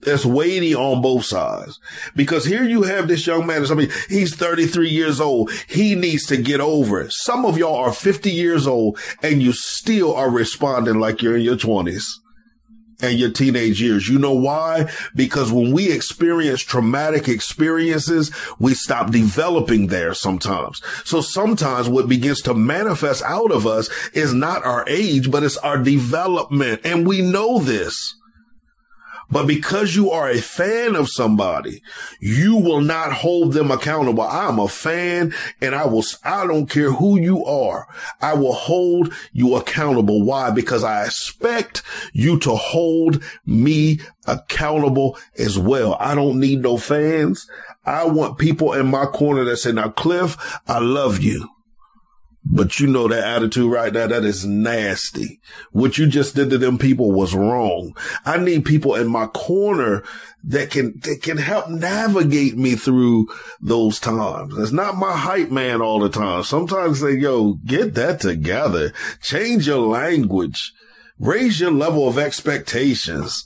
[0.00, 1.80] that's weighty on both sides.
[2.14, 5.50] Because here you have this young man, I mean, he's 33 years old.
[5.68, 7.12] He needs to get over it.
[7.12, 11.42] Some of y'all are 50 years old and you still are responding like you're in
[11.42, 12.04] your 20s
[13.00, 14.08] and your teenage years.
[14.08, 14.90] You know why?
[15.14, 20.82] Because when we experience traumatic experiences, we stop developing there sometimes.
[21.04, 25.56] So sometimes what begins to manifest out of us is not our age, but it's
[25.58, 26.82] our development.
[26.84, 28.14] And we know this.
[29.30, 31.82] But because you are a fan of somebody,
[32.20, 34.22] you will not hold them accountable.
[34.22, 37.86] I'm a fan and I will, I don't care who you are.
[38.22, 40.22] I will hold you accountable.
[40.22, 40.50] Why?
[40.50, 45.96] Because I expect you to hold me accountable as well.
[46.00, 47.46] I don't need no fans.
[47.84, 51.48] I want people in my corner that say, now Cliff, I love you
[52.50, 55.38] But you know that attitude right now, that is nasty.
[55.70, 57.94] What you just did to them people was wrong.
[58.24, 60.02] I need people in my corner
[60.44, 63.26] that can, that can help navigate me through
[63.60, 64.56] those times.
[64.56, 66.42] It's not my hype man all the time.
[66.42, 68.94] Sometimes say, yo, get that together.
[69.20, 70.72] Change your language.
[71.18, 73.44] Raise your level of expectations.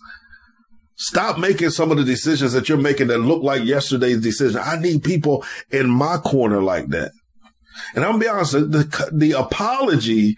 [0.94, 4.60] Stop making some of the decisions that you're making that look like yesterday's decision.
[4.62, 7.10] I need people in my corner like that.
[7.94, 10.36] And I'm gonna be honest, the, the apology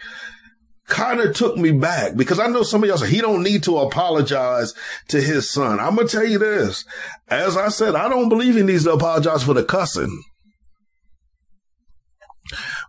[0.86, 3.62] kind of took me back because I know some of y'all say he don't need
[3.64, 4.74] to apologize
[5.08, 5.80] to his son.
[5.80, 6.84] I'm gonna tell you this.
[7.28, 10.22] As I said, I don't believe he needs to apologize for the cussing.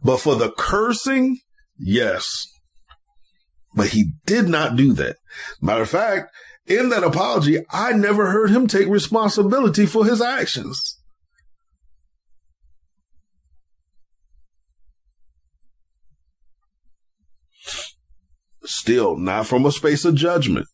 [0.04, 1.40] But for the cursing,
[1.78, 2.46] yes.
[3.74, 5.18] But he did not do that.
[5.62, 6.32] Matter of fact,
[6.68, 10.95] in that apology, I never heard him take responsibility for his actions.
[18.68, 20.68] Still not from a space of judgment.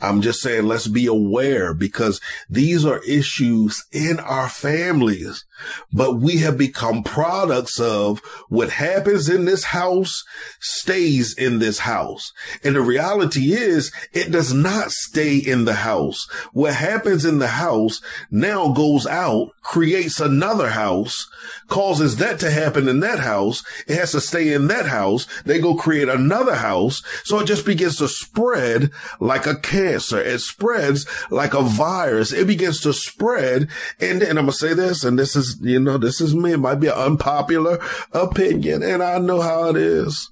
[0.00, 5.44] I'm just saying, let's be aware because these are issues in our families,
[5.92, 10.24] but we have become products of what happens in this house
[10.58, 12.32] stays in this house.
[12.64, 16.28] And the reality is it does not stay in the house.
[16.52, 21.28] What happens in the house now goes out, creates another house,
[21.68, 23.62] causes that to happen in that house.
[23.86, 25.26] It has to stay in that house.
[25.44, 27.02] They go create another house.
[27.24, 28.90] So it just begins to spread
[29.20, 29.56] like a
[29.90, 30.20] cancer.
[30.20, 32.32] It spreads like a virus.
[32.32, 33.68] It begins to spread.
[34.00, 36.52] And, and I'm going to say this, and this is, you know, this is me.
[36.52, 37.80] It might be an unpopular
[38.12, 38.82] opinion.
[38.82, 40.30] And I know how it is.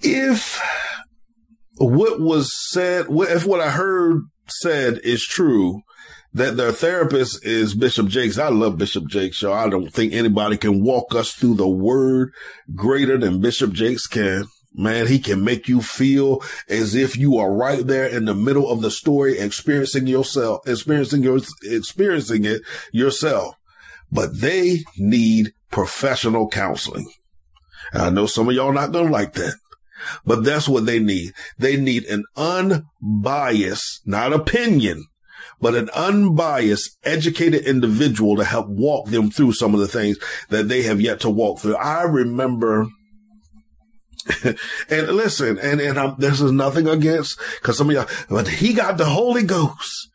[0.00, 0.60] If
[1.76, 5.82] what was said, if what I heard said is true,
[6.32, 8.38] that their therapist is Bishop Jakes.
[8.38, 9.52] I love Bishop Jakes, y'all.
[9.52, 12.30] I don't think anybody can walk us through the word
[12.74, 14.46] greater than Bishop Jakes can.
[14.72, 18.70] Man, he can make you feel as if you are right there in the middle
[18.70, 22.62] of the story, experiencing yourself, experiencing your, experiencing it
[22.92, 23.56] yourself.
[24.12, 27.10] But they need professional counseling.
[27.92, 29.54] And I know some of y'all not going to like that,
[30.24, 31.32] but that's what they need.
[31.58, 35.04] They need an unbiased, not opinion,
[35.60, 40.16] but an unbiased, educated individual to help walk them through some of the things
[40.48, 41.76] that they have yet to walk through.
[41.76, 42.86] I remember
[44.90, 48.72] and listen, and, and I'm, this is nothing against, cause some of y'all, but he
[48.72, 50.09] got the Holy Ghost.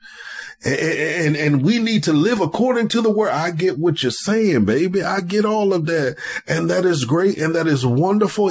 [0.65, 3.29] And, and, we need to live according to the word.
[3.29, 5.03] I get what you're saying, baby.
[5.03, 6.17] I get all of that.
[6.47, 7.37] And that is great.
[7.37, 8.49] And that is wonderful.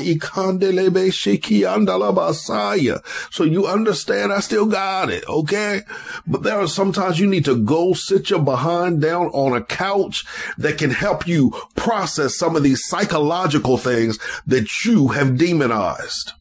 [3.31, 4.33] So you understand?
[4.33, 5.29] I still got it.
[5.29, 5.83] Okay.
[6.27, 10.25] But there are sometimes you need to go sit your behind down on a couch
[10.57, 16.33] that can help you process some of these psychological things that you have demonized.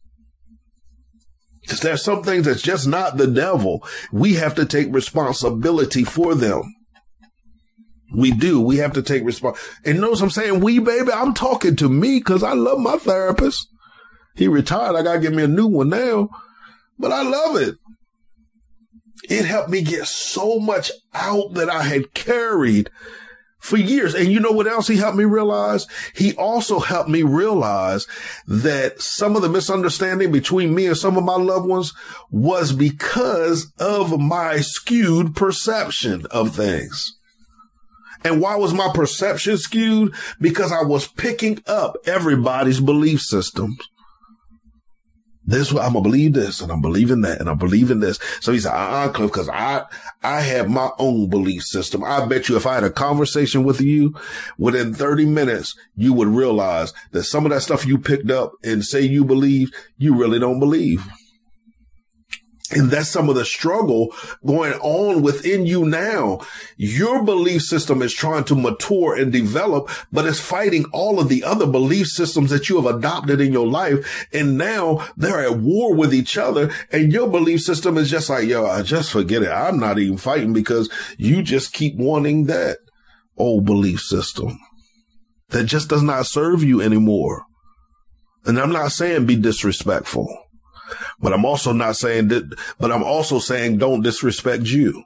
[1.63, 3.85] Because there's some things that's just not the devil.
[4.11, 6.63] We have to take responsibility for them.
[8.13, 8.61] We do.
[8.61, 9.57] We have to take response.
[9.83, 11.11] And notice I'm saying we, baby.
[11.11, 13.67] I'm talking to me because I love my therapist.
[14.35, 14.95] He retired.
[14.95, 16.29] I got to get me a new one now,
[16.99, 17.75] but I love it.
[19.29, 22.89] It helped me get so much out that I had carried
[23.63, 24.13] for years.
[24.13, 25.87] And you know what else he helped me realize?
[26.13, 28.05] He also helped me realize
[28.45, 31.93] that some of the misunderstanding between me and some of my loved ones
[32.29, 37.17] was because of my skewed perception of things.
[38.25, 40.13] And why was my perception skewed?
[40.41, 43.77] Because I was picking up everybody's belief systems.
[45.53, 48.17] This I'm gonna believe this, and I'm believing that, and I'm believing this.
[48.41, 49.83] So he said, "Uh, uh Cliff, because I
[50.23, 52.03] I have my own belief system.
[52.03, 54.15] I bet you, if I had a conversation with you,
[54.57, 58.83] within 30 minutes, you would realize that some of that stuff you picked up and
[58.83, 61.05] say you believe, you really don't believe."
[62.73, 64.13] And that's some of the struggle
[64.45, 66.41] going on within you now.
[66.75, 71.43] Your belief system is trying to mature and develop, but it's fighting all of the
[71.43, 74.27] other belief systems that you have adopted in your life.
[74.33, 76.71] And now they're at war with each other.
[76.91, 79.49] And your belief system is just like, yo, I just forget it.
[79.49, 82.77] I'm not even fighting because you just keep wanting that
[83.37, 84.59] old belief system
[85.49, 87.43] that just does not serve you anymore.
[88.45, 90.42] And I'm not saying be disrespectful.
[91.19, 95.03] But I'm also not saying that, but I'm also saying don't disrespect you.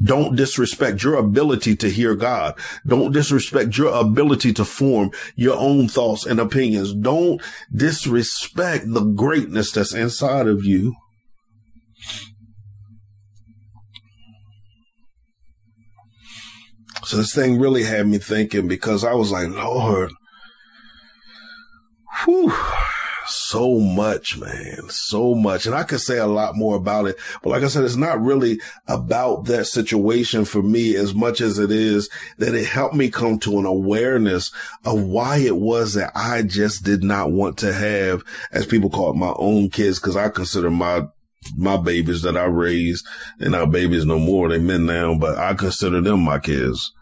[0.00, 2.54] Don't disrespect your ability to hear God.
[2.86, 6.94] Don't disrespect your ability to form your own thoughts and opinions.
[6.94, 7.42] Don't
[7.74, 10.94] disrespect the greatness that's inside of you.
[17.04, 20.12] So this thing really had me thinking because I was like, Lord,
[22.24, 22.52] Whew
[23.28, 25.66] so much, man, so much.
[25.66, 27.16] And I could say a lot more about it.
[27.42, 31.58] But like I said, it's not really about that situation for me as much as
[31.58, 32.08] it is
[32.38, 34.52] that it helped me come to an awareness
[34.84, 38.22] of why it was that I just did not want to have,
[38.52, 39.98] as people call it, my own kids.
[39.98, 41.06] Cause I consider my
[41.56, 43.06] my babies that I raised
[43.38, 44.48] and our babies no more.
[44.48, 46.92] They men now, but I consider them my kids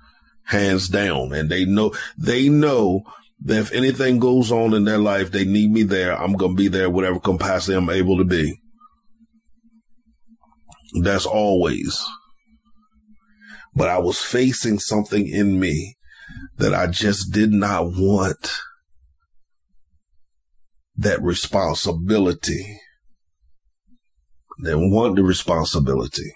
[0.47, 1.33] hands down.
[1.33, 3.05] And they know, they know
[3.41, 6.21] that if anything goes on in their life, they need me there.
[6.21, 8.61] I'm going to be there, whatever capacity I'm able to be.
[11.03, 12.03] That's always.
[13.75, 15.97] But I was facing something in me
[16.57, 18.53] that I just did not want
[20.97, 22.81] that responsibility.
[24.63, 26.33] Didn't want the responsibility.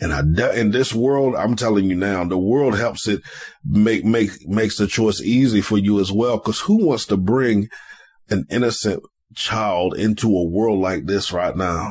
[0.00, 3.20] And I, in this world, I'm telling you now, the world helps it
[3.64, 6.38] make, make, makes the choice easy for you as well.
[6.38, 7.68] Cause who wants to bring
[8.30, 9.02] an innocent
[9.34, 11.90] child into a world like this right now?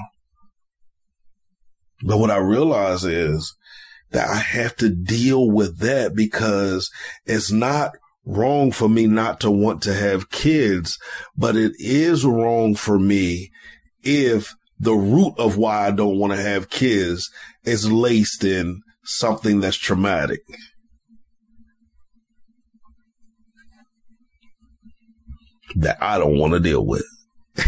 [2.01, 3.55] But what I realize is
[4.11, 6.89] that I have to deal with that because
[7.25, 7.91] it's not
[8.25, 10.97] wrong for me not to want to have kids,
[11.35, 13.51] but it is wrong for me
[14.03, 17.31] if the root of why I don't want to have kids
[17.68, 20.39] is laced in something that's traumatic.
[25.76, 27.05] That I don't want to deal with.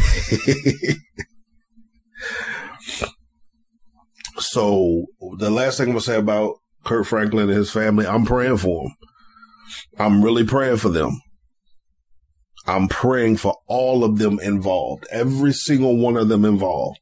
[4.37, 5.05] so
[5.37, 8.85] the last thing I'm gonna say about Kirk Franklin and his family, I'm praying for
[8.85, 8.95] him.
[9.99, 11.19] I'm really praying for them.
[12.65, 16.99] I'm praying for all of them involved, every single one of them involved.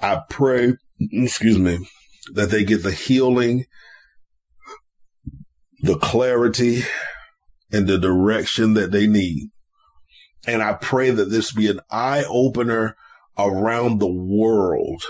[0.00, 0.74] I pray,
[1.12, 1.78] excuse me,
[2.34, 3.64] that they get the healing,
[5.80, 6.82] the clarity,
[7.72, 9.50] and the direction that they need.
[10.46, 12.96] And I pray that this be an eye opener
[13.36, 15.04] around the world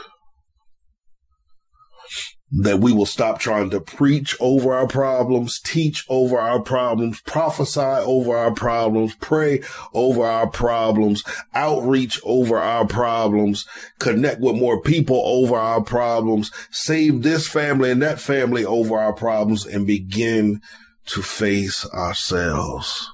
[2.51, 7.81] that we will stop trying to preach over our problems, teach over our problems, prophesy
[7.81, 9.61] over our problems, pray
[9.93, 11.23] over our problems,
[11.55, 13.67] outreach over our problems,
[13.99, 19.13] connect with more people over our problems, save this family and that family over our
[19.13, 20.61] problems and begin
[21.05, 23.11] to face ourselves.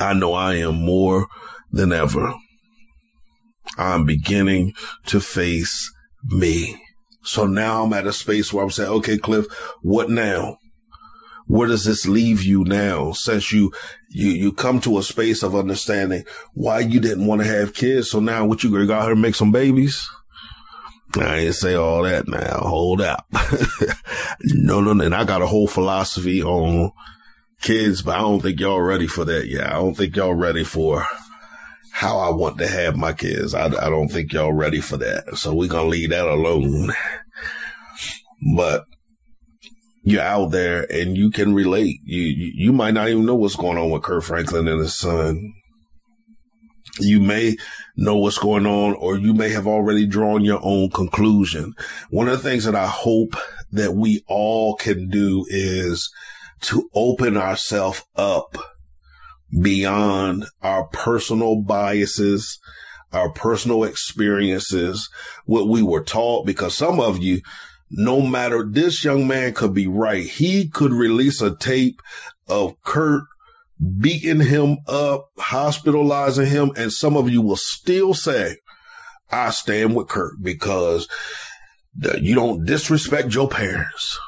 [0.00, 1.28] I know I am more
[1.70, 2.34] than ever.
[3.78, 4.74] I'm beginning
[5.06, 5.92] to face
[6.24, 6.80] me.
[7.24, 9.46] So now I'm at a space where I'm saying, okay, Cliff,
[9.82, 10.58] what now?
[11.46, 13.12] Where does this leave you now?
[13.12, 13.72] Since you,
[14.08, 18.10] you, you come to a space of understanding why you didn't want to have kids.
[18.10, 20.08] So now what you going to go out here and make some babies?
[21.14, 22.58] I ain't say all that now.
[22.60, 23.26] Hold up.
[24.42, 25.04] no, no, no.
[25.04, 26.92] And I got a whole philosophy on
[27.60, 29.66] kids, but I don't think y'all ready for that yet.
[29.66, 31.06] I don't think y'all ready for
[31.92, 33.54] how I want to have my kids.
[33.54, 35.36] I, I don't think y'all ready for that.
[35.36, 36.90] So we're going to leave that alone.
[38.56, 38.86] But
[40.02, 42.00] you're out there and you can relate.
[42.04, 44.94] You, you, you might not even know what's going on with Kirk Franklin and his
[44.94, 45.52] son.
[46.98, 47.56] You may
[47.96, 51.74] know what's going on or you may have already drawn your own conclusion.
[52.10, 53.36] One of the things that I hope
[53.70, 56.10] that we all can do is
[56.62, 58.56] to open ourselves up
[59.60, 62.58] beyond our personal biases,
[63.12, 65.08] our personal experiences,
[65.44, 67.40] what we were taught, because some of you,
[67.90, 70.24] no matter this young man could be right.
[70.24, 72.00] He could release a tape
[72.48, 73.24] of Kirk
[73.98, 76.70] beating him up, hospitalizing him.
[76.76, 78.56] And some of you will still say,
[79.30, 81.06] I stand with Kirk because
[82.20, 84.18] you don't disrespect your parents.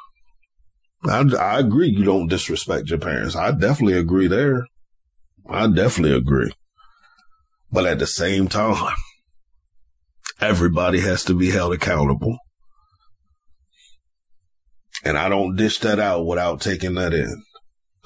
[1.06, 1.88] I, I agree.
[1.88, 3.36] You don't disrespect your parents.
[3.36, 4.66] I definitely agree there.
[5.48, 6.52] I definitely agree.
[7.70, 8.94] But at the same time,
[10.40, 12.38] everybody has to be held accountable.
[15.04, 17.42] And I don't dish that out without taking that in.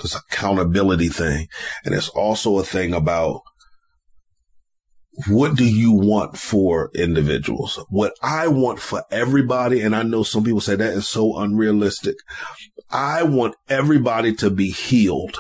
[0.02, 1.48] It's accountability thing.
[1.84, 3.42] And it's also a thing about
[5.26, 7.78] what do you want for individuals?
[7.88, 12.16] What I want for everybody, and I know some people say that is so unrealistic.
[12.90, 15.36] I want everybody to be healed.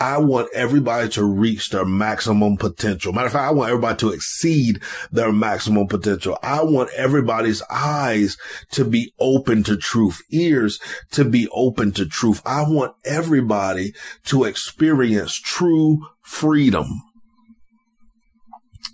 [0.00, 3.12] I want everybody to reach their maximum potential.
[3.12, 4.80] Matter of fact, I want everybody to exceed
[5.10, 6.38] their maximum potential.
[6.42, 8.36] I want everybody's eyes
[8.72, 10.78] to be open to truth, ears
[11.12, 12.40] to be open to truth.
[12.46, 13.92] I want everybody
[14.26, 17.02] to experience true freedom.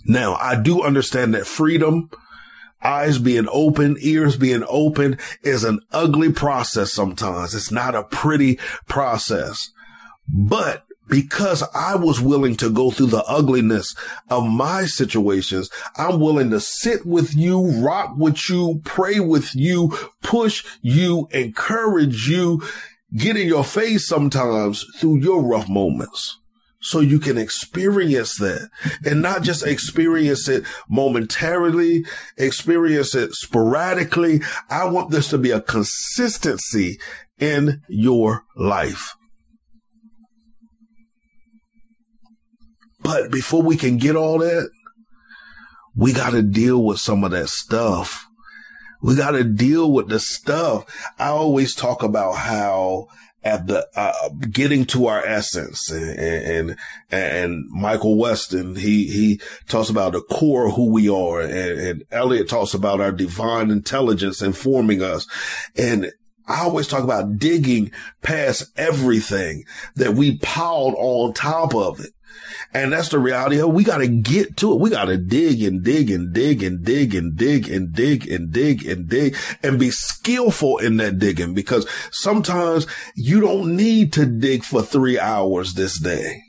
[0.07, 2.11] Now, I do understand that freedom,
[2.83, 7.55] eyes being open, ears being open is an ugly process sometimes.
[7.55, 9.71] It's not a pretty process.
[10.29, 13.95] But because I was willing to go through the ugliness
[14.31, 19.97] of my situations, I'm willing to sit with you, rock with you, pray with you,
[20.23, 22.63] push you, encourage you,
[23.17, 26.39] get in your face sometimes through your rough moments.
[26.81, 28.69] So you can experience that
[29.07, 32.05] and not just experience it momentarily,
[32.37, 34.43] experience it sporadically.
[34.69, 36.99] I want this to be a consistency
[37.39, 39.15] in your life.
[43.05, 44.71] But before we can get all that,
[45.95, 48.27] we got to deal with some of that stuff.
[49.03, 50.87] We got to deal with the stuff.
[51.19, 53.09] I always talk about how
[53.45, 56.77] at the uh, getting to our essence and, and,
[57.11, 62.05] and Michael Weston he he talks about the core of who we are and, and
[62.11, 65.27] Elliot talks about our divine intelligence informing us
[65.77, 66.11] and
[66.49, 67.93] I always talk about digging
[68.23, 69.65] past everything
[69.97, 72.15] that we piled on top of it
[72.73, 74.81] and that's the reality of we got to get to it.
[74.81, 78.53] We got to dig and dig and dig and dig and dig and dig and
[78.53, 84.27] dig and dig and be skillful in that digging because sometimes you don't need to
[84.27, 86.44] dig for three hours this day.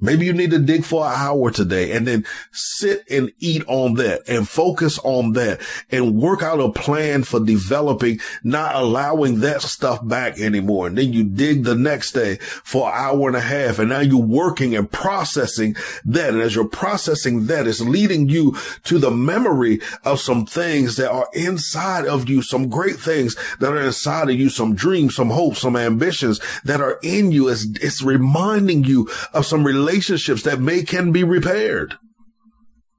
[0.00, 3.94] Maybe you need to dig for an hour today and then sit and eat on
[3.94, 9.62] that and focus on that and work out a plan for developing, not allowing that
[9.62, 10.88] stuff back anymore.
[10.88, 13.78] And then you dig the next day for an hour and a half.
[13.78, 16.34] And now you're working and processing that.
[16.34, 21.10] And as you're processing that, it's leading you to the memory of some things that
[21.10, 25.30] are inside of you, some great things that are inside of you, some dreams, some
[25.30, 27.48] hopes, some ambitions that are in you.
[27.48, 31.96] It's, it's reminding you of some relationships relationships that may can be repaired.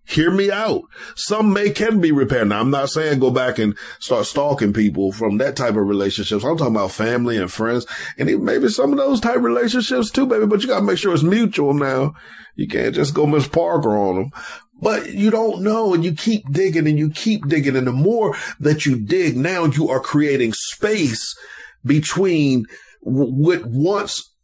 [0.07, 0.83] Hear me out.
[1.15, 2.49] Some may can be repaired.
[2.49, 6.43] Now, I'm not saying go back and start stalking people from that type of relationships.
[6.43, 7.87] I'm talking about family and friends
[8.19, 10.99] and even maybe some of those type relationships too, baby, but you got to make
[10.99, 12.13] sure it's mutual now.
[12.55, 14.31] You can't just go Miss Parker on them.
[14.79, 17.75] But you don't know and you keep digging and you keep digging.
[17.75, 21.35] And the more that you dig, now you are creating space
[21.83, 22.65] between
[23.01, 24.34] what once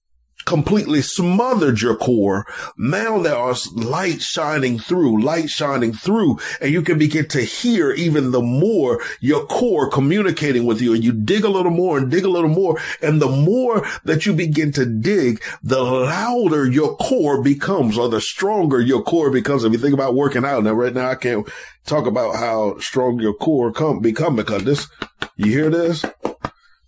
[0.46, 2.46] completely smothered your core.
[2.78, 7.92] Now there are light shining through, light shining through, and you can begin to hear
[7.92, 10.94] even the more your core communicating with you.
[10.94, 12.80] And you dig a little more and dig a little more.
[13.02, 18.22] And the more that you begin to dig, the louder your core becomes or the
[18.22, 19.64] stronger your core becomes.
[19.64, 21.48] If you think about working out now, right now, I can't
[21.86, 24.88] talk about how strong your core come become because this,
[25.36, 26.06] you hear this?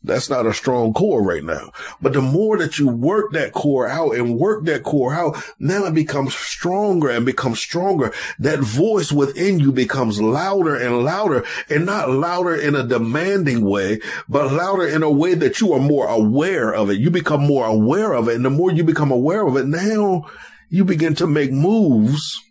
[0.06, 1.72] That's not a strong core right now.
[2.02, 5.86] But the more that you work that core out and work that core out, now
[5.86, 8.14] it becomes stronger and becomes stronger.
[8.38, 14.02] That voice within you becomes louder and louder and not louder in a demanding way,
[14.28, 17.00] but louder in a way that you are more aware of it.
[17.00, 18.36] You become more aware of it.
[18.36, 20.30] And the more you become aware of it, now
[20.70, 22.42] you begin to make moves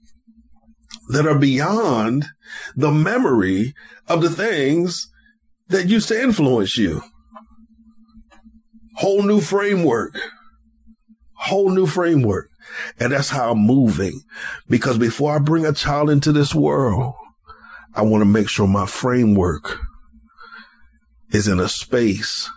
[1.08, 2.24] that are beyond
[2.74, 3.74] the memory
[4.08, 5.10] of the things
[5.68, 7.02] that used to influence you
[9.02, 10.16] whole new framework,
[11.34, 12.48] whole new framework.
[13.00, 14.20] And that's how I'm moving
[14.68, 17.14] because before I bring a child into this world,
[17.94, 19.80] I want to make sure my framework
[21.32, 22.48] is in a space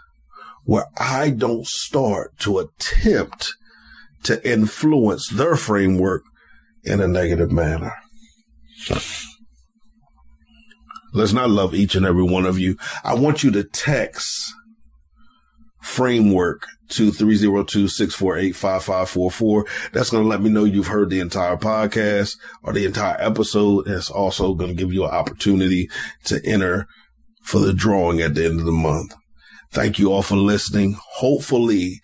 [0.65, 3.55] where I don't start to attempt
[4.23, 6.25] to influence their framework
[6.83, 7.93] in a negative manner.
[11.11, 12.77] Let's not love each and every one of you.
[13.03, 14.53] I want you to text
[15.85, 19.91] framework to 302-648-5544.
[19.91, 23.87] That's going to let me know you've heard the entire podcast or the entire episode.
[23.87, 25.87] It's also going to give you an opportunity
[26.25, 26.87] to enter
[27.43, 29.13] for the drawing at the end of the month.
[29.71, 30.97] Thank you all for listening.
[31.17, 32.01] Hopefully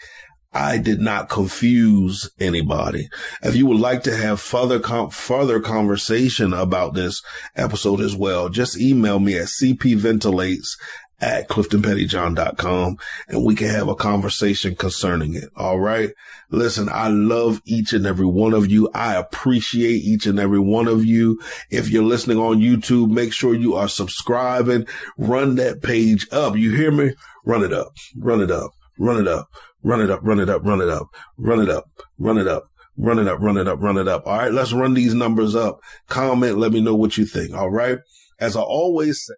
[0.54, 3.08] I did not confuse anybody.
[3.42, 7.24] If you would like to have further com- further conversation about this
[7.56, 10.78] episode as well, just email me at cpventilates
[11.22, 12.98] at cliftonpettyjohn.com
[13.28, 15.50] and we can have a conversation concerning it.
[15.56, 16.10] All right.
[16.50, 18.90] Listen, I love each and every one of you.
[18.94, 21.40] I appreciate each and every one of you.
[21.70, 24.88] If you're listening on YouTube, make sure you are subscribing.
[25.18, 26.58] Run that page up.
[26.58, 27.14] You hear me?
[27.46, 29.50] Run it up, run it up, run it up,
[29.84, 31.08] run it up, run it up, run it up,
[31.38, 31.86] run it up,
[32.18, 32.64] run it up.
[32.98, 34.28] Run it up, run it up, run it up.
[34.28, 34.52] All right.
[34.52, 35.80] Let's run these numbers up.
[36.10, 36.58] Comment.
[36.58, 37.56] Let me know what you think.
[37.56, 37.98] All right.
[38.38, 39.34] As I always say,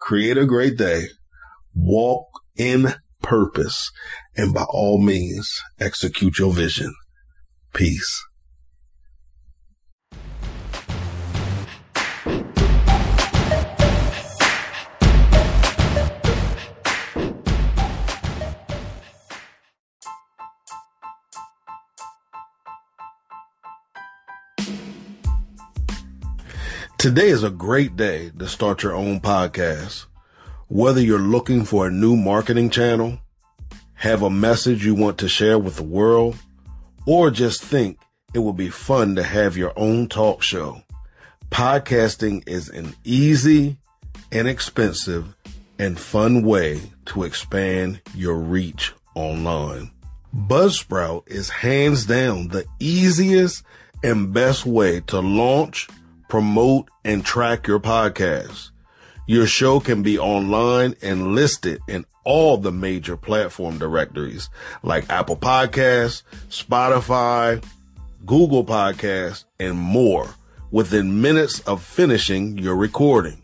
[0.00, 1.04] create a great day,
[1.74, 2.26] walk
[2.56, 3.90] in purpose,
[4.36, 6.94] and by all means, execute your vision.
[7.72, 8.24] Peace.
[27.00, 30.04] Today is a great day to start your own podcast.
[30.68, 33.18] Whether you're looking for a new marketing channel,
[33.94, 36.36] have a message you want to share with the world,
[37.06, 37.98] or just think
[38.34, 40.82] it would be fun to have your own talk show.
[41.50, 43.78] Podcasting is an easy,
[44.30, 45.34] inexpensive,
[45.78, 49.90] and fun way to expand your reach online.
[50.36, 53.64] Buzzsprout is hands down the easiest
[54.02, 55.88] and best way to launch,
[56.30, 58.70] promote, and track your podcast.
[59.26, 64.48] Your show can be online and listed in all the major platform directories
[64.82, 67.62] like Apple Podcasts, Spotify,
[68.24, 70.34] Google Podcasts, and more
[70.70, 73.42] within minutes of finishing your recording.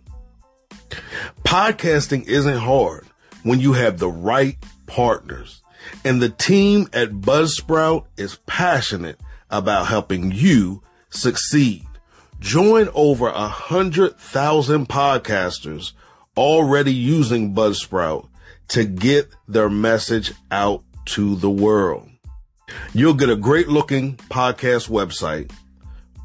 [1.45, 3.07] Podcasting isn't hard
[3.43, 4.57] when you have the right
[4.87, 5.63] partners.
[6.05, 9.21] And the team at Buzzsprout is passionate
[9.51, 11.87] about helping you succeed.
[12.41, 15.93] Join over a hundred thousand podcasters
[16.37, 18.29] already using Buzzsprout
[18.69, 22.09] to get their message out to the world.
[22.93, 25.51] You'll get a great looking podcast website,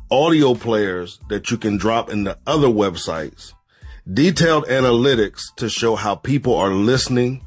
[0.09, 3.53] audio players that you can drop into other websites,
[4.11, 7.41] detailed analytics to show how people are listening,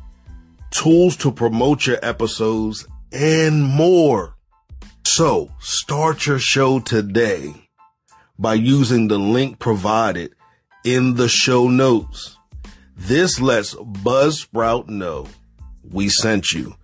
[0.71, 4.37] tools to promote your episodes, and more.
[5.05, 7.64] So start your show today
[8.39, 10.35] by using the link provided
[10.85, 12.39] in the show notes.
[12.97, 15.29] This lets Buzzsprout know
[15.83, 16.77] we sent you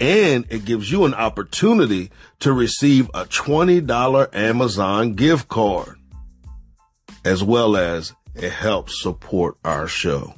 [0.00, 5.98] and it gives you an opportunity to receive a $20 Amazon gift card
[7.24, 10.34] as well as it helps support our show.